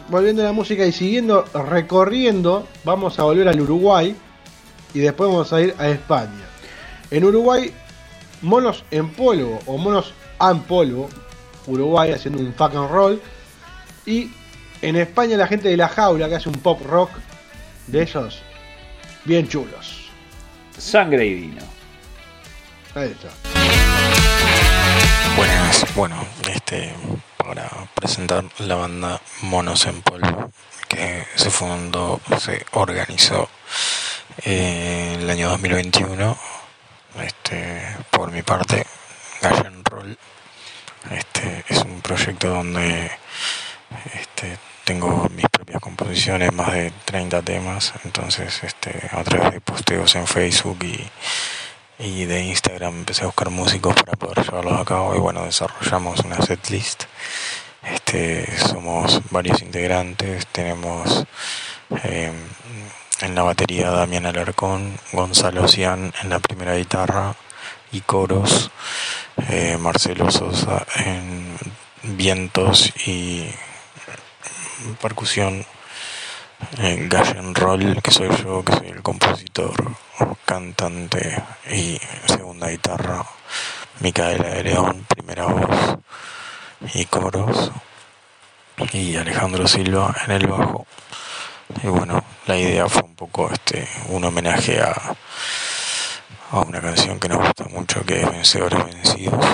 [0.09, 4.15] volviendo a la música y siguiendo recorriendo, vamos a volver al Uruguay
[4.93, 6.45] y después vamos a ir a España.
[7.09, 7.73] En Uruguay,
[8.41, 11.09] monos en polvo o monos en polvo,
[11.67, 13.21] Uruguay haciendo un fuck and roll
[14.05, 14.31] y
[14.81, 17.09] En España la gente de La Jaula que hace un pop rock
[17.87, 18.41] de esos
[19.23, 20.02] bien chulos.
[20.83, 21.61] Sangre y vino.
[22.93, 23.29] Ahí está.
[25.37, 26.93] Buenas, bueno, este
[27.37, 30.51] para presentar la banda Monos en Polvo,
[30.89, 33.49] que se fundó, se organizó
[34.43, 36.37] eh, el año 2021,
[37.21, 37.81] este,
[38.11, 38.85] por mi parte,
[39.41, 40.17] Gallen Roll.
[41.11, 43.09] Este es un proyecto donde
[44.13, 50.15] este, tengo mis propias composiciones, más de 30 temas, entonces este, a través de posteos
[50.15, 51.09] en Facebook y,
[51.99, 56.19] y de Instagram empecé a buscar músicos para poder llevarlos a cabo y bueno, desarrollamos
[56.21, 57.03] una setlist.
[57.83, 61.25] Este, somos varios integrantes, tenemos
[62.03, 62.31] eh,
[63.21, 67.35] en la batería Damián Alarcón, Gonzalo Cian en la primera guitarra
[67.91, 68.71] y coros,
[69.49, 71.57] eh, Marcelo Sosa en
[72.03, 73.45] vientos y
[75.01, 75.65] percusión,
[76.79, 77.09] eh,
[77.53, 79.95] Roll, que soy yo, que soy el compositor,
[80.45, 83.25] cantante y segunda guitarra,
[83.99, 85.97] Micaela de León, primera voz
[86.93, 87.71] y coros,
[88.91, 90.85] y Alejandro Silva en el bajo.
[91.81, 94.93] Y bueno, la idea fue un poco este un homenaje a,
[96.51, 99.45] a una canción que nos gusta mucho que es Vencedores Vencidos,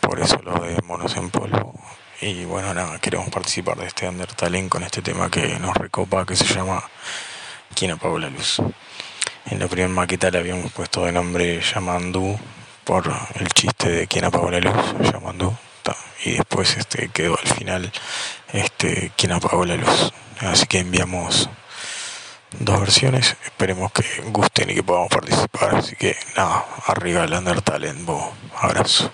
[0.00, 1.74] por eso lo de Monos en Polvo.
[2.20, 6.34] Y bueno, nada, queremos participar de este Undertale con este tema que nos recopa, que
[6.34, 6.82] se llama
[7.76, 8.60] ¿Quién apagó la luz?
[9.46, 12.36] En la primera maqueta le habíamos puesto de nombre Yamandú
[12.82, 13.04] por
[13.36, 14.74] el chiste de ¿Quién apagó la luz?
[15.12, 15.56] Yamandú.
[16.24, 17.92] Y después este quedó al final
[18.52, 20.12] este ¿Quién apagó la luz?
[20.40, 21.48] Así que enviamos
[22.58, 24.02] dos versiones, esperemos que
[24.32, 25.76] gusten y que podamos participar.
[25.76, 28.32] Así que nada, arriba el Undertalent, bo.
[28.56, 29.12] abrazo.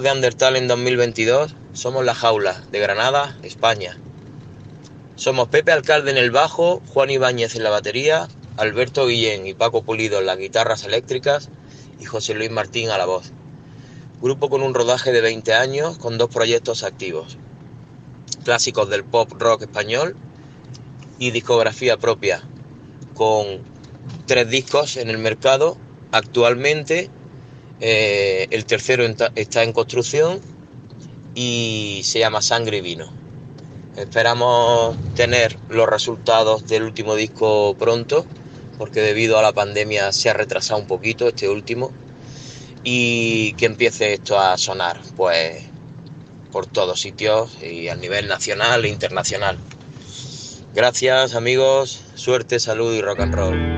[0.00, 3.96] De Undertale en 2022, somos La Jaula, de Granada, España.
[5.14, 8.28] Somos Pepe Alcalde en el bajo, Juan Ibáñez en la batería,
[8.58, 11.48] Alberto Guillén y Paco Pulido en las guitarras eléctricas
[11.98, 13.32] y José Luis Martín a la voz.
[14.20, 17.38] Grupo con un rodaje de 20 años con dos proyectos activos.
[18.44, 20.14] Clásicos del pop rock español
[21.18, 22.42] y discografía propia,
[23.14, 23.62] con
[24.26, 25.78] tres discos en el mercado.
[26.12, 27.10] Actualmente
[27.80, 29.04] eh, el tercero
[29.34, 30.40] está en construcción
[31.34, 33.08] y se llama Sangre y Vino.
[33.96, 38.26] Esperamos tener los resultados del último disco pronto,
[38.78, 41.92] porque debido a la pandemia se ha retrasado un poquito este último,
[42.84, 45.64] y que empiece esto a sonar, pues,
[46.52, 49.58] por todos sitios y a nivel nacional e internacional.
[50.74, 53.75] Gracias amigos, suerte, salud y rock and roll.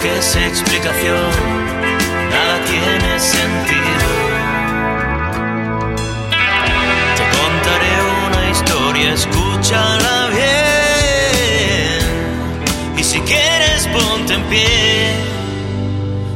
[0.00, 1.30] Busques explicación,
[2.30, 4.08] nada tiene sentido.
[7.16, 7.94] Te contaré
[8.26, 12.00] una historia, escúchala bien.
[12.96, 15.14] Y si quieres, ponte en pie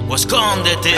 [0.09, 0.95] o escóndete.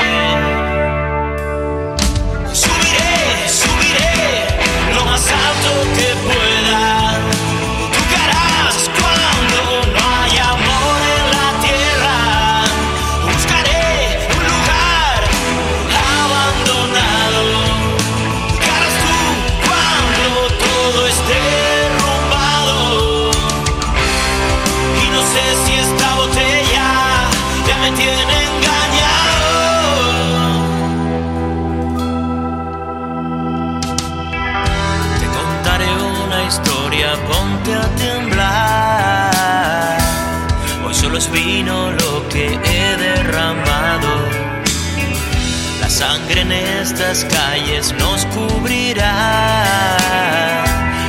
[46.91, 49.97] Estas calles nos cubrirá.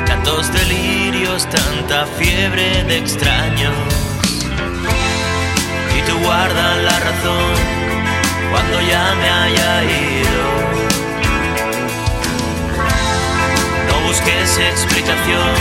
[0.07, 3.75] Tantos delirios, tanta fiebre de extraños.
[5.95, 7.53] Y tú guardas la razón
[8.51, 10.45] cuando ya me haya ido.
[13.87, 15.53] No busques explicación,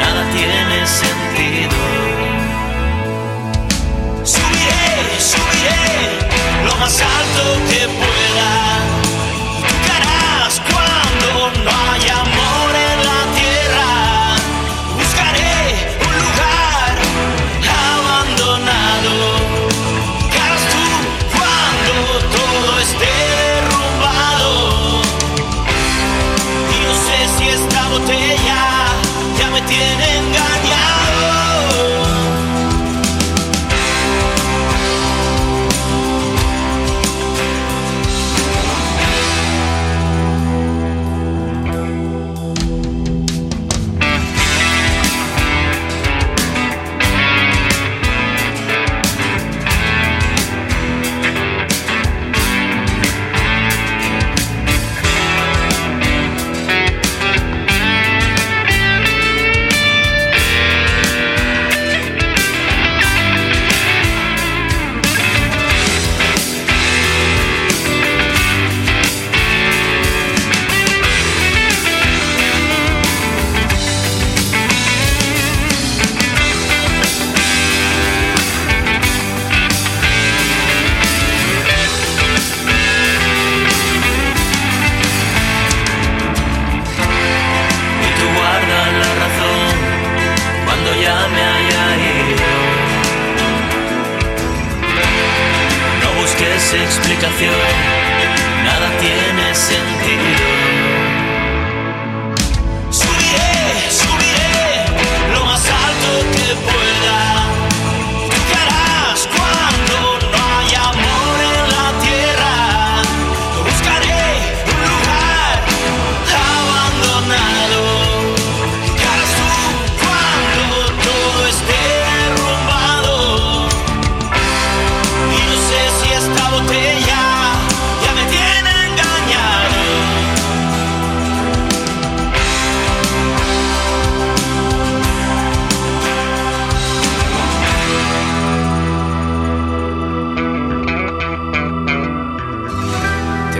[0.00, 1.80] nada tiene sentido.
[4.22, 4.86] Subiré,
[5.18, 5.82] subiré
[6.66, 9.03] lo más alto que pueda.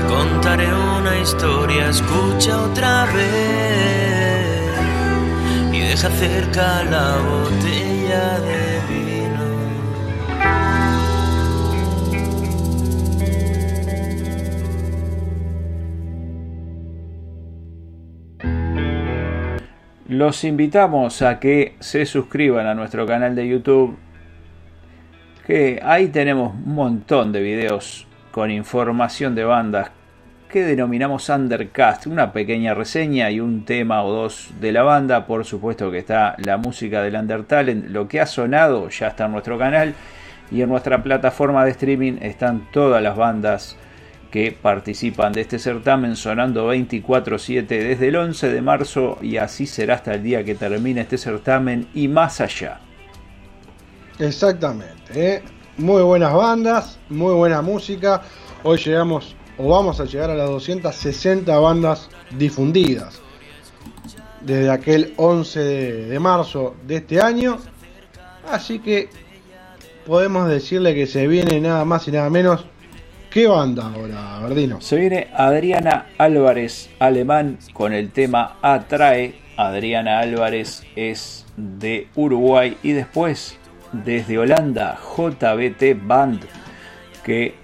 [0.08, 4.74] Contaré una historia, escucha otra vez
[5.72, 9.44] y deja cerca la botella de vino.
[20.08, 23.96] Los invitamos a que se suscriban a nuestro canal de YouTube,
[25.46, 29.92] que ahí tenemos un montón de videos con información de bandas
[30.48, 35.44] que denominamos Undercast, una pequeña reseña y un tema o dos de la banda, por
[35.44, 39.56] supuesto que está la música del Undertalent, lo que ha sonado ya está en nuestro
[39.56, 39.94] canal
[40.50, 43.76] y en nuestra plataforma de streaming están todas las bandas
[44.32, 49.94] que participan de este certamen sonando 24/7 desde el 11 de marzo y así será
[49.94, 52.80] hasta el día que termine este certamen y más allá.
[54.18, 55.12] Exactamente.
[55.14, 55.42] ¿eh?
[55.76, 58.22] Muy buenas bandas, muy buena música.
[58.62, 63.20] Hoy llegamos o vamos a llegar a las 260 bandas difundidas
[64.40, 67.58] desde aquel 11 de, marzo de este año.
[68.48, 69.08] Así que
[70.06, 72.64] podemos decirle que se viene nada más y nada menos.
[73.28, 74.80] ¿Qué banda ahora, Verdino?
[74.80, 79.42] Se viene Adriana Álvarez, alemán, con el tema Atrae.
[79.56, 83.58] Adriana Álvarez es de Uruguay y después
[84.04, 86.40] desde Holanda, JBT Band,
[87.22, 87.54] que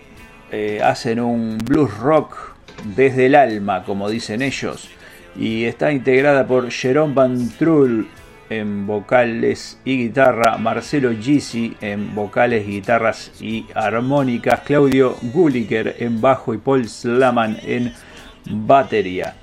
[0.51, 2.55] eh, hacen un blues rock
[2.85, 4.89] desde el alma, como dicen ellos,
[5.36, 8.09] y está integrada por Jerome Van Trull
[8.48, 16.52] en vocales y guitarra, Marcelo Gisi en vocales, guitarras y armónicas, Claudio Gulliker en bajo
[16.52, 17.93] y Paul Slaman en
[18.51, 19.36] batería.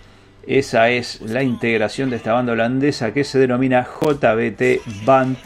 [0.45, 5.37] Esa es la integración de esta banda holandesa que se denomina JBT Band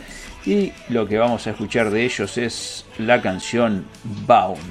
[0.45, 4.61] y lo que vamos a escuchar de ellos es la canción Bound.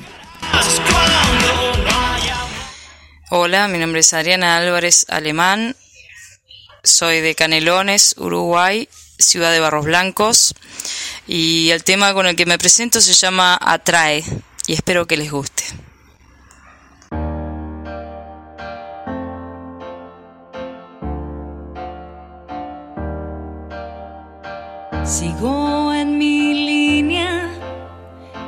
[3.31, 5.77] Hola, mi nombre es Adriana Álvarez Alemán.
[6.83, 8.89] Soy de Canelones, Uruguay,
[9.19, 10.55] ciudad de Barros Blancos.
[11.27, 14.25] Y el tema con el que me presento se llama Atrae.
[14.67, 15.65] Y espero que les guste.
[25.11, 27.51] Sigo en mi línea,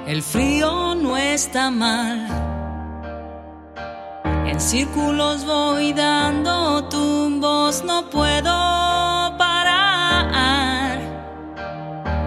[0.06, 2.28] el frío no está mal.
[4.46, 8.54] En círculos voy dando tumbos, no puedo
[9.36, 11.00] parar.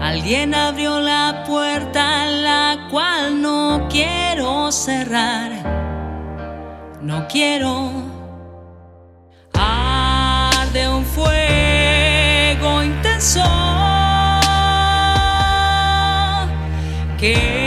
[0.02, 5.50] Alguien abrió la puerta, la cual no quiero cerrar.
[7.00, 7.90] No quiero.
[9.54, 13.65] Arde un fuego intenso
[17.26, 17.65] que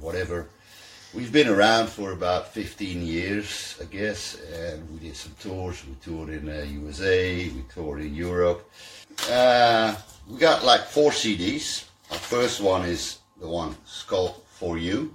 [0.00, 0.48] whatever.
[1.14, 5.84] We've been around for about 15 years, I guess, and we did some tours.
[5.86, 8.70] We toured in uh, USA, we toured in Europe.
[9.30, 9.94] Uh,
[10.26, 11.84] we got like four CDs.
[12.10, 13.76] Our first one is the one
[14.06, 15.14] called For You.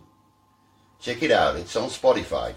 [1.01, 2.53] Check it out, it's on Spotify.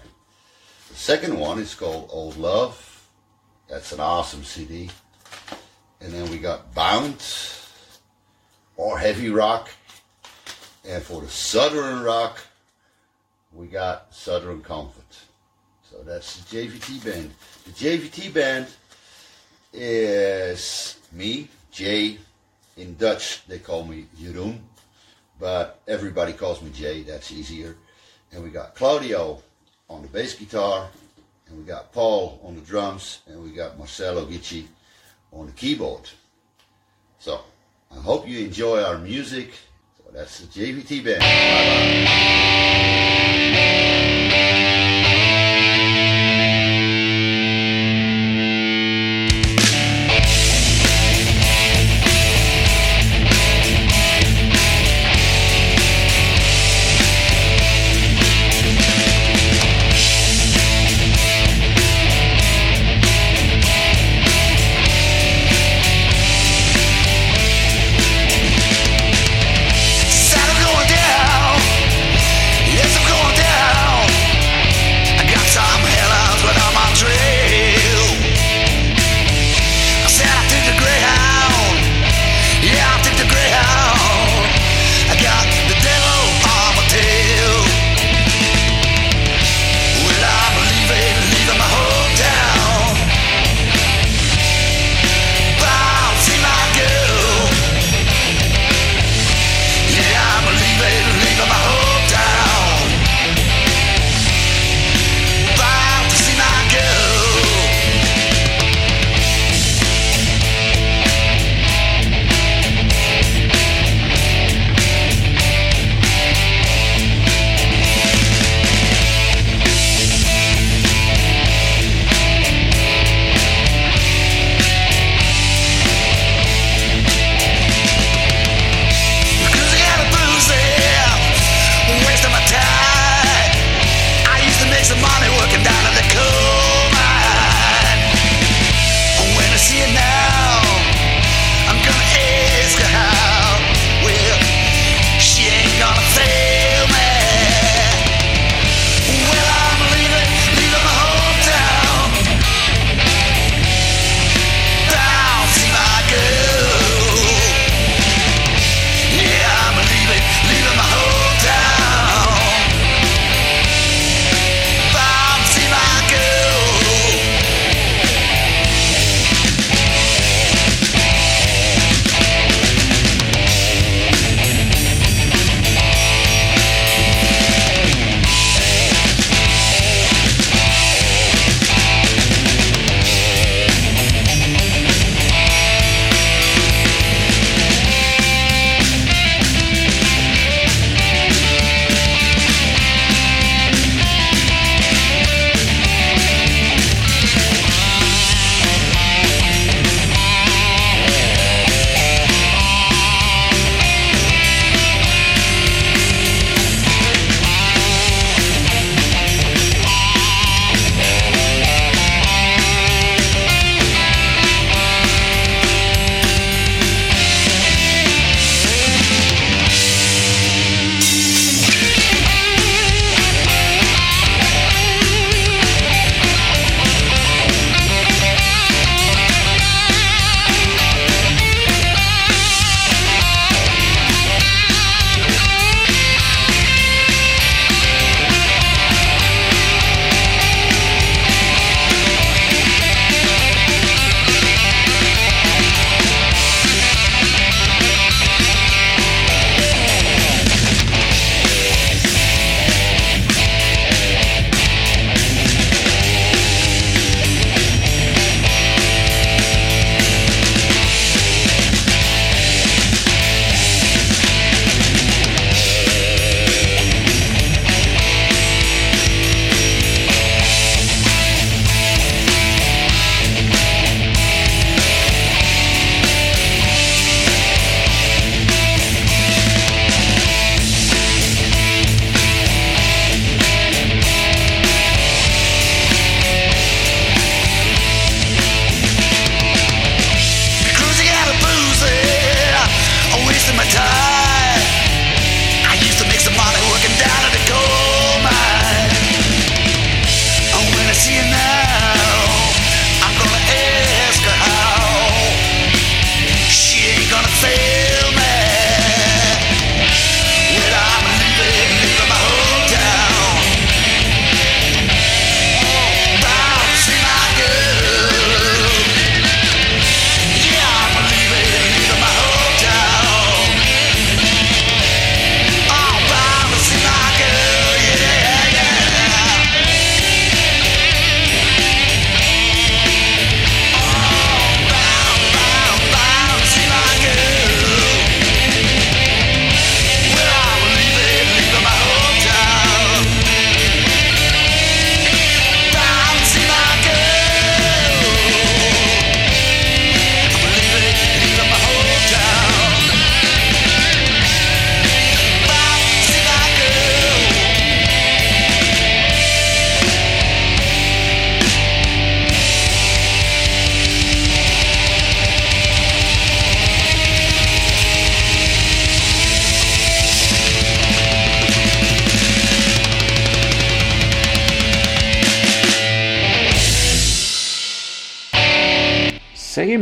[0.89, 3.07] The second one is called Old Love.
[3.69, 4.89] That's an awesome CD.
[5.99, 7.23] And then we got Bound
[8.75, 9.69] or Heavy Rock.
[10.87, 12.39] And for the Southern Rock,
[13.53, 15.19] we got Southern Comfort.
[15.89, 17.31] So that's the JVT band.
[17.65, 18.67] The JVT band
[19.73, 22.17] is me, Jay.
[22.77, 24.59] In Dutch, they call me Jeroen.
[25.39, 27.75] But everybody calls me Jay, that's easier.
[28.31, 29.41] And we got Claudio
[29.89, 30.89] on the bass guitar,
[31.47, 34.65] and we got Paul on the drums, and we got Marcelo Gicci
[35.33, 36.09] on the keyboard.
[37.19, 37.41] So
[37.91, 39.51] I hope you enjoy our music.
[40.13, 41.19] That's the JVT band.
[41.21, 41.25] Bye
[44.05, 44.10] bye.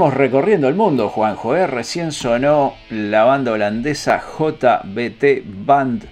[0.08, 1.58] Recorriendo el mundo, Juanjo.
[1.58, 1.68] ¿eh?
[1.68, 6.06] Recién sonó la banda holandesa JBT Band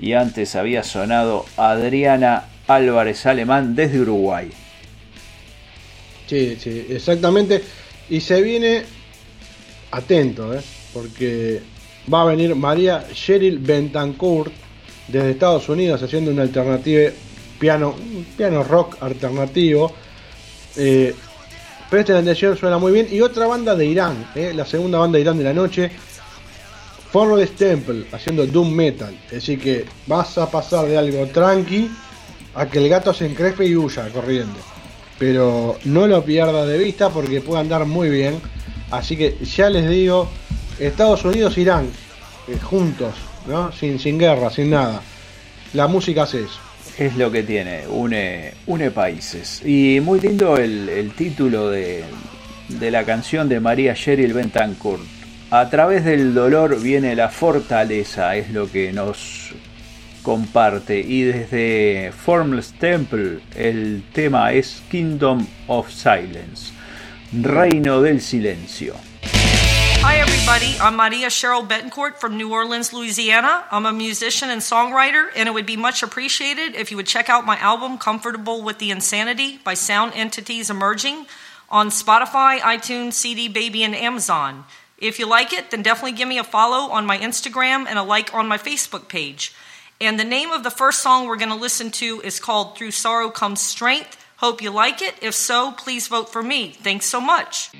[0.00, 4.50] y antes había sonado Adriana Álvarez Alemán desde Uruguay.
[6.26, 7.62] Sí, sí, exactamente.
[8.08, 8.82] Y se viene
[9.92, 10.60] atento, ¿eh?
[10.92, 11.60] porque
[12.12, 14.52] va a venir María Cheryl Bentancourt
[15.06, 17.12] desde Estados Unidos haciendo una alternativa
[17.60, 17.94] piano,
[18.36, 19.92] piano rock alternativo.
[20.76, 21.14] Eh,
[21.90, 23.08] presten atención, suena muy bien.
[23.10, 24.52] Y otra banda de Irán, ¿eh?
[24.54, 25.90] la segunda banda de Irán de la noche,
[27.10, 29.14] Forest Temple, haciendo Doom Metal.
[29.36, 31.90] Así que vas a pasar de algo tranqui
[32.54, 34.58] a que el gato se encrespe y huya corriendo.
[35.18, 38.40] Pero no lo pierda de vista porque puede andar muy bien.
[38.90, 40.28] Así que ya les digo,
[40.78, 41.90] Estados Unidos, Irán,
[42.48, 43.14] eh, juntos,
[43.46, 43.72] ¿no?
[43.72, 45.02] Sin, sin guerra, sin nada.
[45.74, 46.69] La música hace eso.
[47.00, 49.62] Es lo que tiene, une, une países.
[49.64, 52.04] Y muy lindo el, el título de,
[52.68, 55.00] de la canción de María Cheryl Bentancourt.
[55.50, 59.54] A través del dolor viene la fortaleza, es lo que nos
[60.22, 61.00] comparte.
[61.00, 66.74] Y desde Formless Temple el tema es Kingdom of Silence,
[67.32, 68.94] Reino del Silencio.
[70.02, 70.78] Hi, everybody.
[70.80, 73.66] I'm Maria Cheryl Betancourt from New Orleans, Louisiana.
[73.70, 77.28] I'm a musician and songwriter, and it would be much appreciated if you would check
[77.28, 81.26] out my album, Comfortable with the Insanity, by Sound Entities Emerging,
[81.68, 84.64] on Spotify, iTunes, CD Baby, and Amazon.
[84.96, 88.02] If you like it, then definitely give me a follow on my Instagram and a
[88.02, 89.54] like on my Facebook page.
[90.00, 92.92] And the name of the first song we're going to listen to is called Through
[92.92, 94.16] Sorrow Comes Strength.
[94.38, 95.14] Hope you like it.
[95.20, 96.70] If so, please vote for me.
[96.70, 97.70] Thanks so much.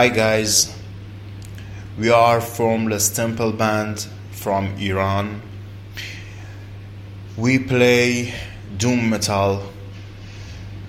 [0.00, 0.74] Hi guys,
[1.98, 5.42] we are Formless Temple Band from Iran.
[7.36, 8.32] We play
[8.78, 9.70] doom metal,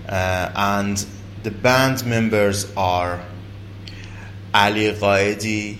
[0.07, 1.05] uh, and
[1.43, 3.21] the band members are
[4.53, 5.77] Ali Ghaedi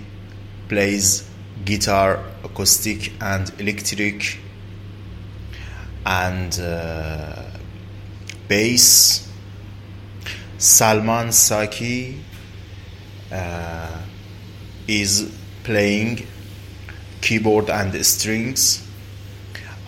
[0.68, 1.26] plays
[1.64, 4.40] guitar, acoustic, and electric,
[6.06, 7.44] and uh,
[8.50, 9.26] bass.
[10.58, 12.26] Salman Saki
[13.32, 13.98] uh,
[14.88, 15.32] is
[15.64, 16.26] playing
[17.22, 18.86] keyboard and strings,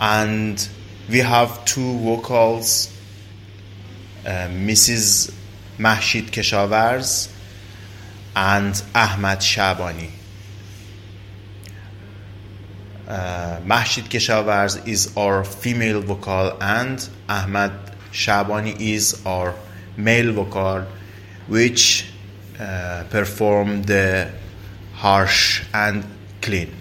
[0.00, 0.68] and
[1.08, 2.90] we have two vocals.
[4.24, 5.34] Uh, Mrs.
[5.78, 7.30] Mahshid Keshavarz
[8.34, 10.10] and Ahmad Shabani.
[13.06, 17.72] Uh, Mahshid Keshavarz is our female vocal and Ahmad
[18.12, 19.54] Shabani is our
[19.98, 20.86] male vocal
[21.46, 22.10] which
[22.58, 24.30] uh, perform the
[24.94, 26.04] harsh and
[26.40, 26.72] clean.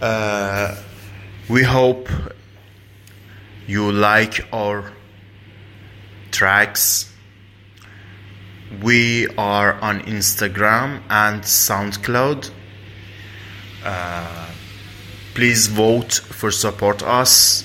[0.00, 0.76] Uh,
[1.48, 2.08] we hope
[3.66, 4.92] you like our
[6.30, 7.12] tracks.
[8.82, 12.50] We are on Instagram and SoundCloud.
[13.84, 14.46] Uh,
[15.34, 17.64] please vote for support us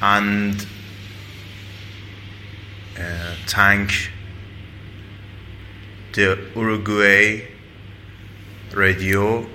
[0.00, 0.66] and
[3.02, 4.10] uh, thank
[6.12, 7.48] the Uruguay
[8.72, 9.46] radio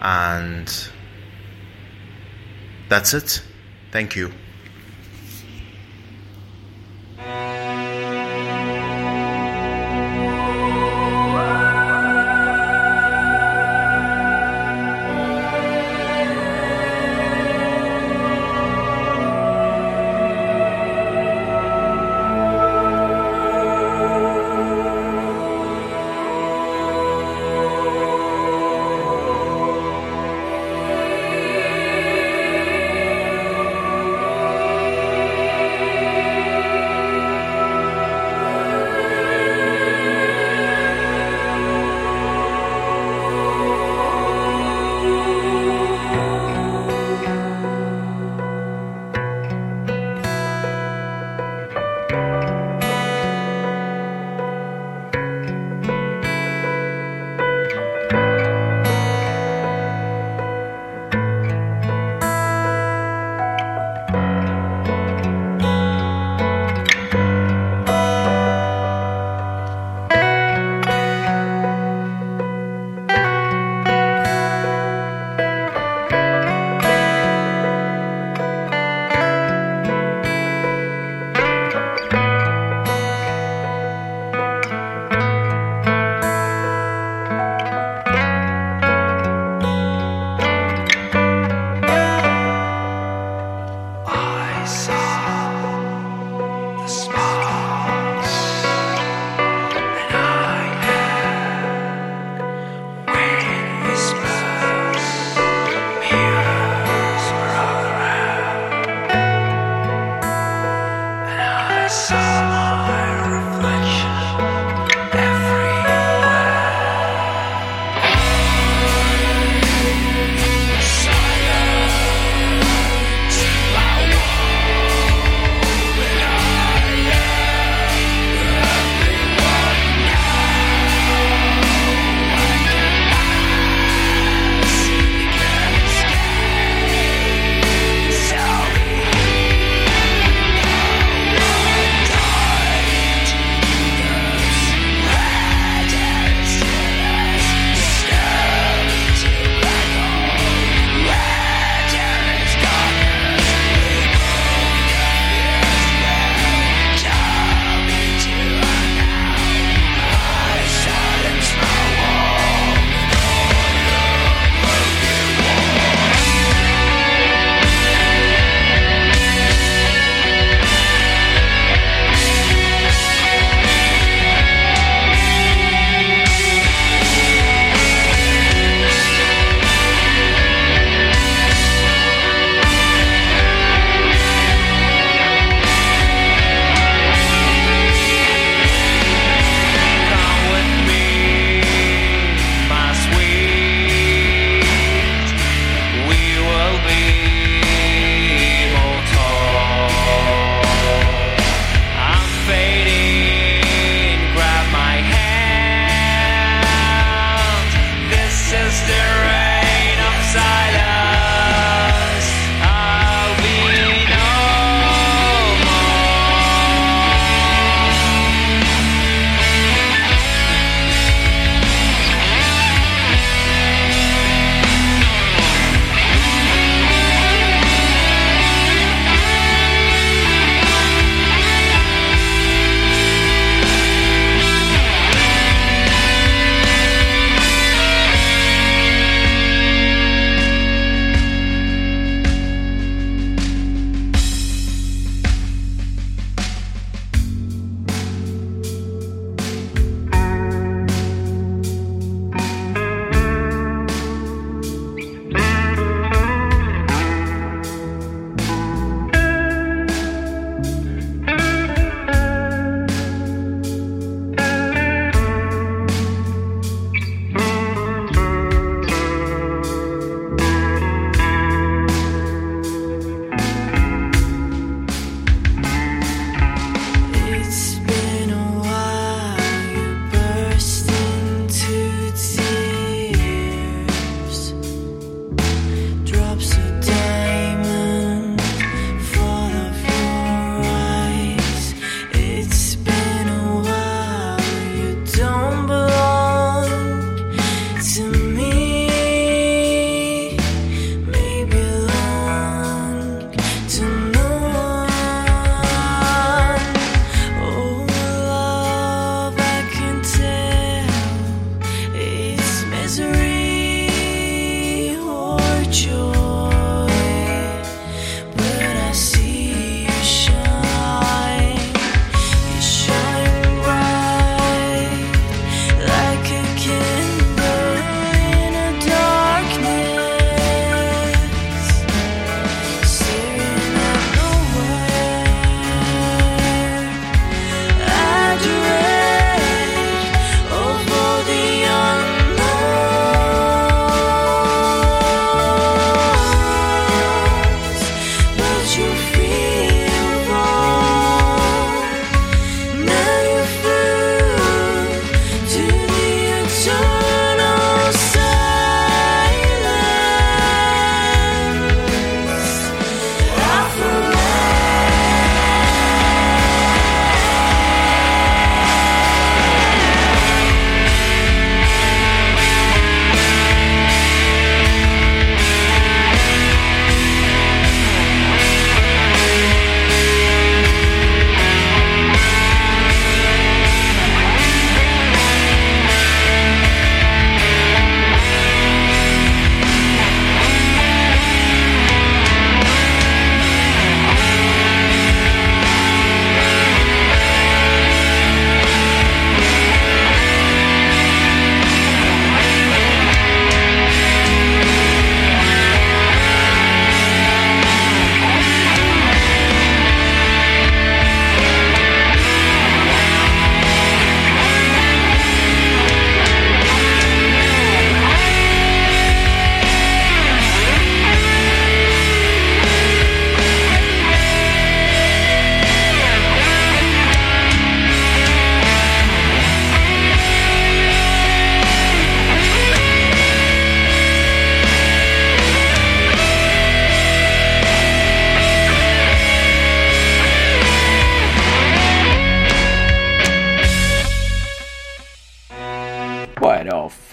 [0.00, 0.88] and
[2.88, 3.42] that's it.
[3.90, 4.32] Thank you.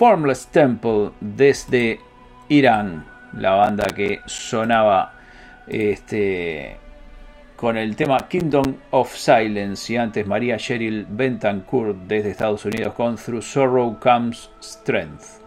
[0.04, 1.98] Formless Temple desde
[2.50, 3.06] Irán,
[3.38, 5.14] la banda que sonaba
[5.66, 6.76] este,
[7.56, 13.16] con el tema Kingdom of Silence y antes María Cheryl Bentancourt desde Estados Unidos con
[13.16, 15.40] Through Sorrow Comes Strength.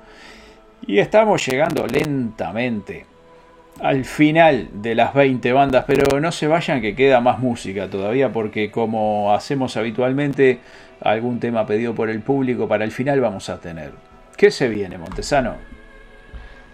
[0.87, 3.05] Y estamos llegando lentamente
[3.83, 8.33] al final de las 20 bandas, pero no se vayan que queda más música todavía
[8.33, 10.61] porque como hacemos habitualmente,
[11.03, 14.16] algún tema pedido por el público para el final vamos a tener.
[14.37, 15.55] ¿Qué se viene, Montesano?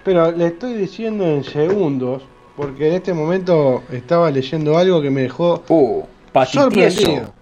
[0.05, 2.23] Pero le estoy diciendo en segundos,
[2.57, 6.03] porque en este momento estaba leyendo algo que me dejó uh,
[6.45, 7.33] sorprendido.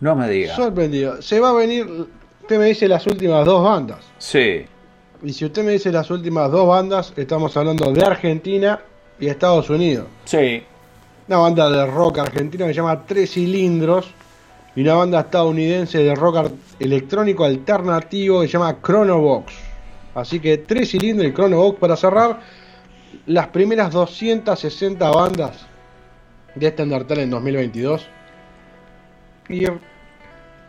[0.00, 0.54] No me diga.
[0.54, 1.20] Sorprendido.
[1.20, 1.86] Se va a venir,
[2.42, 3.98] usted me dice las últimas dos bandas.
[4.18, 4.64] Sí.
[5.22, 8.80] Y si usted me dice las últimas dos bandas, estamos hablando de Argentina
[9.18, 10.06] y Estados Unidos.
[10.24, 10.62] Sí.
[11.26, 14.10] Una banda de rock argentina que se llama Tres Cilindros
[14.76, 19.54] y una banda estadounidense de rock electrónico alternativo que se llama Chronobox.
[20.14, 22.40] Así que Tres Cilindros y Chronobox para cerrar
[23.26, 25.66] las primeras 260 bandas
[26.54, 28.08] de este Undertale en 2022.
[29.48, 29.72] Y ir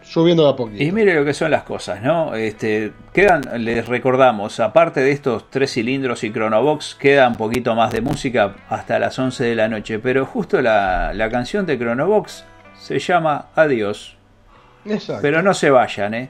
[0.02, 0.84] subiendo de a poquito.
[0.84, 2.36] Y mire lo que son las cosas, ¿no?
[2.36, 7.92] Este, quedan, les recordamos, aparte de estos tres cilindros y Chronobox, queda un poquito más
[7.92, 12.46] de música hasta las 11 de la noche, pero justo la, la canción de Chronobox
[12.78, 14.16] se llama Adiós.
[14.86, 15.22] Exacto.
[15.22, 16.30] Pero no se vayan, ¿eh?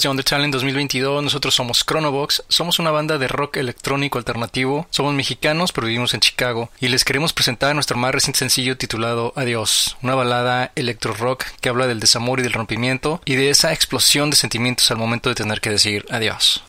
[0.00, 1.22] De Talent 2022?
[1.22, 6.20] Nosotros somos Chronobox, somos una banda de rock electrónico alternativo, somos mexicanos pero vivimos en
[6.20, 11.44] Chicago y les queremos presentar nuestro más reciente sencillo titulado Adiós, una balada electro rock
[11.60, 15.28] que habla del desamor y del rompimiento y de esa explosión de sentimientos al momento
[15.28, 16.62] de tener que decir adiós.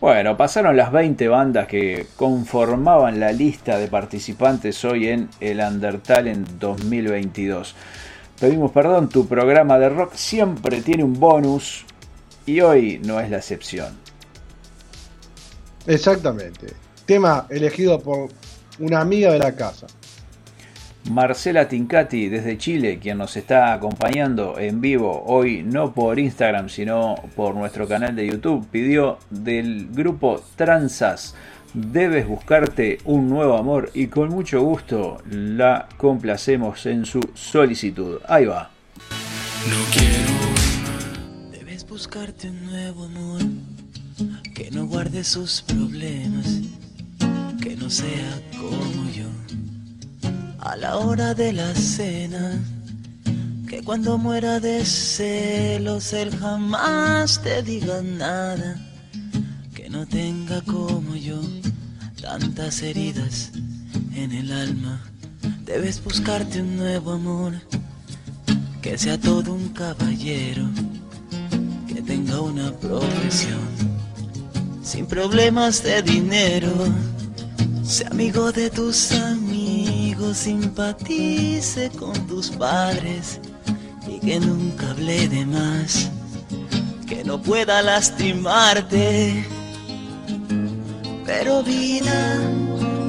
[0.00, 6.48] Bueno, pasaron las 20 bandas que conformaban la lista de participantes hoy en el Undertalent
[6.58, 7.76] 2022.
[8.40, 11.84] Pedimos perdón, tu programa de rock siempre tiene un bonus
[12.44, 13.96] y hoy no es la excepción.
[15.86, 16.66] Exactamente.
[17.04, 18.30] Tema elegido por
[18.80, 19.86] una amiga de la casa.
[21.10, 27.14] Marcela Tincati desde Chile, quien nos está acompañando en vivo hoy, no por Instagram, sino
[27.34, 31.34] por nuestro canal de YouTube, pidió del grupo Transas,
[31.74, 38.20] debes buscarte un nuevo amor y con mucho gusto la complacemos en su solicitud.
[38.28, 38.70] Ahí va.
[39.68, 41.56] No quiero.
[41.58, 43.42] Debes buscarte un nuevo amor
[44.54, 46.60] que no guarde sus problemas,
[47.62, 49.35] que no sea como yo.
[50.68, 52.58] A la hora de la cena,
[53.68, 58.76] que cuando muera de celos él jamás te diga nada,
[59.76, 61.40] que no tenga como yo
[62.20, 63.52] tantas heridas
[64.12, 65.00] en el alma.
[65.64, 67.52] Debes buscarte un nuevo amor
[68.82, 70.68] que sea todo un caballero,
[71.86, 73.68] que tenga una profesión,
[74.82, 76.72] sin problemas de dinero,
[77.84, 79.45] sea amigo de tus amigos,
[80.34, 83.40] simpatice con tus padres
[84.06, 86.10] y que nunca hable de más,
[87.06, 89.44] que no pueda lastimarte.
[91.24, 92.40] Pero vida,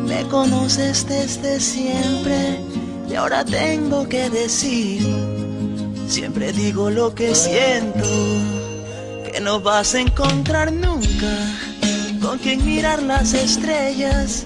[0.05, 2.59] me conoces desde siempre
[3.09, 5.37] y ahora tengo que decir
[6.07, 8.07] Siempre digo lo que siento,
[9.29, 11.27] que no vas a encontrar nunca
[12.21, 14.45] con quien mirar las estrellas.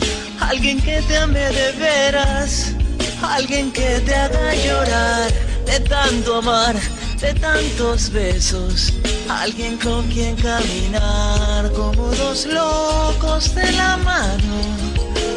[0.41, 2.73] Alguien que te ame de veras,
[3.21, 5.31] alguien que te haga llorar
[5.65, 6.75] de tanto amar,
[7.21, 8.93] de tantos besos.
[9.29, 14.81] Alguien con quien caminar como dos locos de la mano.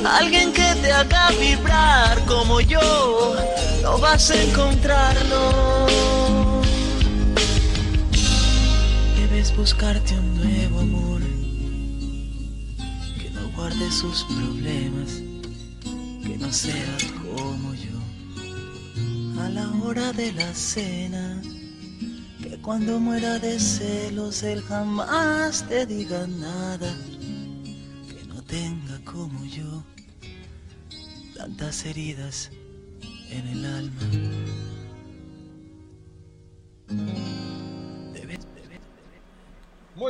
[0.04, 3.36] Alguien que te haga vibrar como yo,
[3.82, 5.86] no vas a encontrarlo.
[9.16, 10.23] Debes buscarte un
[13.74, 15.22] guarde sus problemas,
[16.22, 19.40] que no sea como yo.
[19.40, 21.42] A la hora de la cena,
[22.42, 26.94] que cuando muera de celos él jamás te diga nada,
[28.08, 29.82] que no tenga como yo
[31.36, 32.50] tantas heridas
[33.30, 34.02] en el alma.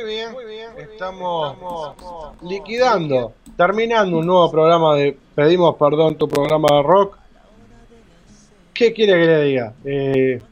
[0.04, 1.56] Muy bien, estamos
[2.42, 7.16] liquidando, terminando un nuevo programa de Pedimos Perdón, tu programa de rock.
[8.74, 9.72] ¿Qué quiere que le diga?
[9.82, 10.42] Eh,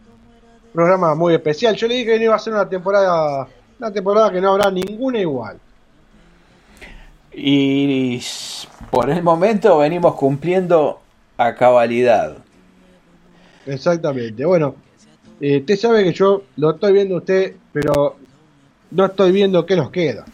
[0.73, 1.77] programa muy especial.
[1.77, 3.47] Yo le dije que no iba a ser una temporada,
[3.79, 5.59] una temporada que no habrá ninguna igual.
[7.35, 8.23] Y
[8.91, 11.03] por el momento venimos cumpliendo
[11.37, 12.39] a cabalidad.
[13.67, 14.47] Exactamente.
[14.47, 14.77] Bueno,
[15.43, 18.17] eh, usted sabe que yo lo estoy viendo usted, pero
[18.93, 20.25] no estoy viendo qué nos queda.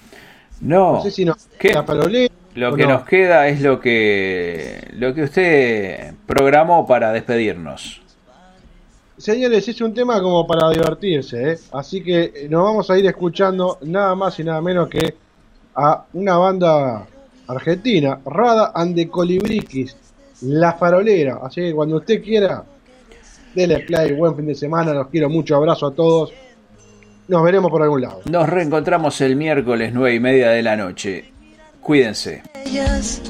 [0.60, 1.68] No, No sé si nos ¿Qué?
[1.68, 2.94] queda parolé lo que no.
[2.94, 8.02] nos queda es lo que lo que usted programó para despedirnos.
[9.16, 11.59] Señores, es un tema como para divertirse, ¿eh?
[11.72, 15.14] así que eh, nos vamos a ir escuchando nada más y nada menos que
[15.74, 17.06] a una banda
[17.48, 19.97] argentina, Rada and the Colibriquis,
[20.43, 21.40] La Farolera.
[21.43, 22.64] Así que cuando usted quiera,
[23.55, 26.32] dele play, buen fin de semana, los quiero mucho, abrazo a todos.
[27.28, 28.22] Nos veremos por algún lado.
[28.24, 31.30] Nos reencontramos el miércoles nueve y media de la noche.
[31.80, 32.42] Cuídense.
[32.64, 33.20] ellas.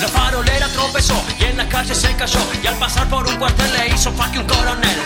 [0.00, 2.40] La farolera tropezó y en la calle se cayó.
[2.62, 4.98] Y al pasar por un cuartel le hizo fuck un coronel.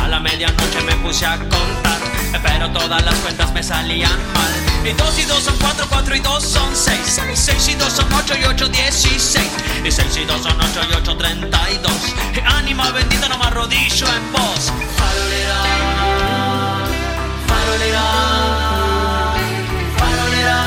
[0.00, 1.98] A la medianoche me puse a contar,
[2.40, 4.52] pero todas las cuentas me salían mal.
[4.84, 7.20] Y dos y dos son cuatro, cuatro y dos son seis.
[7.34, 9.50] Seis y dos son ocho y ocho, dieciséis.
[9.84, 12.14] Y seis y dos son ocho y ocho, treinta y dos.
[12.44, 14.72] Ánima bendita, no me arrodillo en vos.
[14.96, 15.62] Farolera,
[17.46, 18.02] farolera,
[19.98, 20.64] farolera,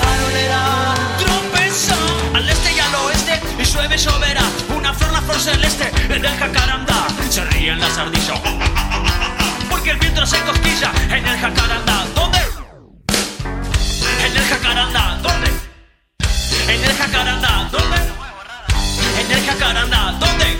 [0.00, 0.94] farolera.
[2.34, 3.64] Al este y al oeste y
[3.98, 4.42] lloverá.
[4.76, 7.06] Una flor, la flor celeste del jacarandá.
[7.30, 8.40] Se ríen las ardillas.
[9.86, 12.04] El viento se cosquilla en el jacarandá.
[12.12, 12.38] ¿Dónde?
[14.24, 15.18] En el jacarandá.
[15.22, 15.50] ¿Dónde?
[16.66, 17.68] En el jacarandá.
[17.70, 17.96] ¿Dónde?
[19.20, 20.12] En el jacarandá.
[20.18, 20.58] ¿Dónde?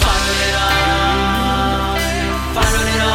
[0.00, 0.66] Farolera,
[2.54, 3.12] farolera,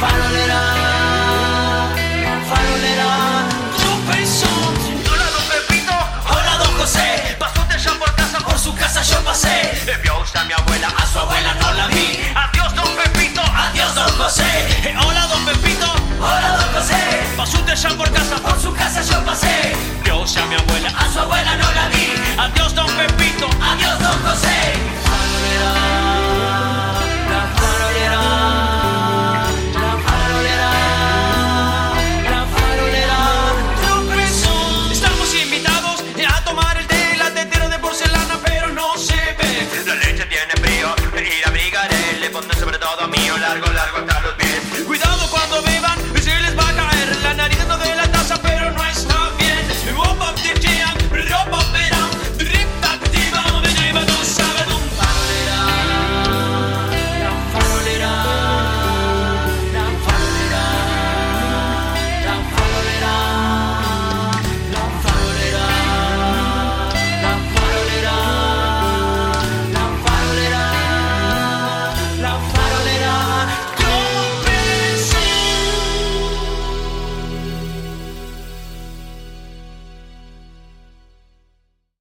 [0.00, 0.60] farolera,
[2.48, 3.48] farolera.
[3.76, 4.52] Tropezó.
[5.12, 5.92] Hola, don Pepito.
[6.30, 7.36] Hola, don José.
[7.38, 9.72] Pasó usted ya por casa, por su casa yo pasé.
[10.02, 12.09] Vio a mi abuela, a su abuela no la vi.
[14.32, 15.86] Hola, don Pepito.
[16.20, 16.94] Hola, don José.
[17.36, 18.36] Pasó un déjà por casa.
[18.36, 19.74] Por su casa yo pasé.
[20.04, 20.88] Dios a mi abuela.
[20.96, 22.14] A su abuela no la vi.
[22.38, 23.48] Adiós, don Pepito.
[23.60, 24.74] Adiós, don José.
[27.28, 28.22] La farolera,
[29.74, 30.70] la farolera,
[32.30, 33.18] la farolera,
[34.92, 39.68] Estamos invitados a tomar el té, la tetera de porcelana, pero no se ve.
[39.86, 44.09] La leche tiene frío y la abrigaré, le pondré sobre todo mío largo, largo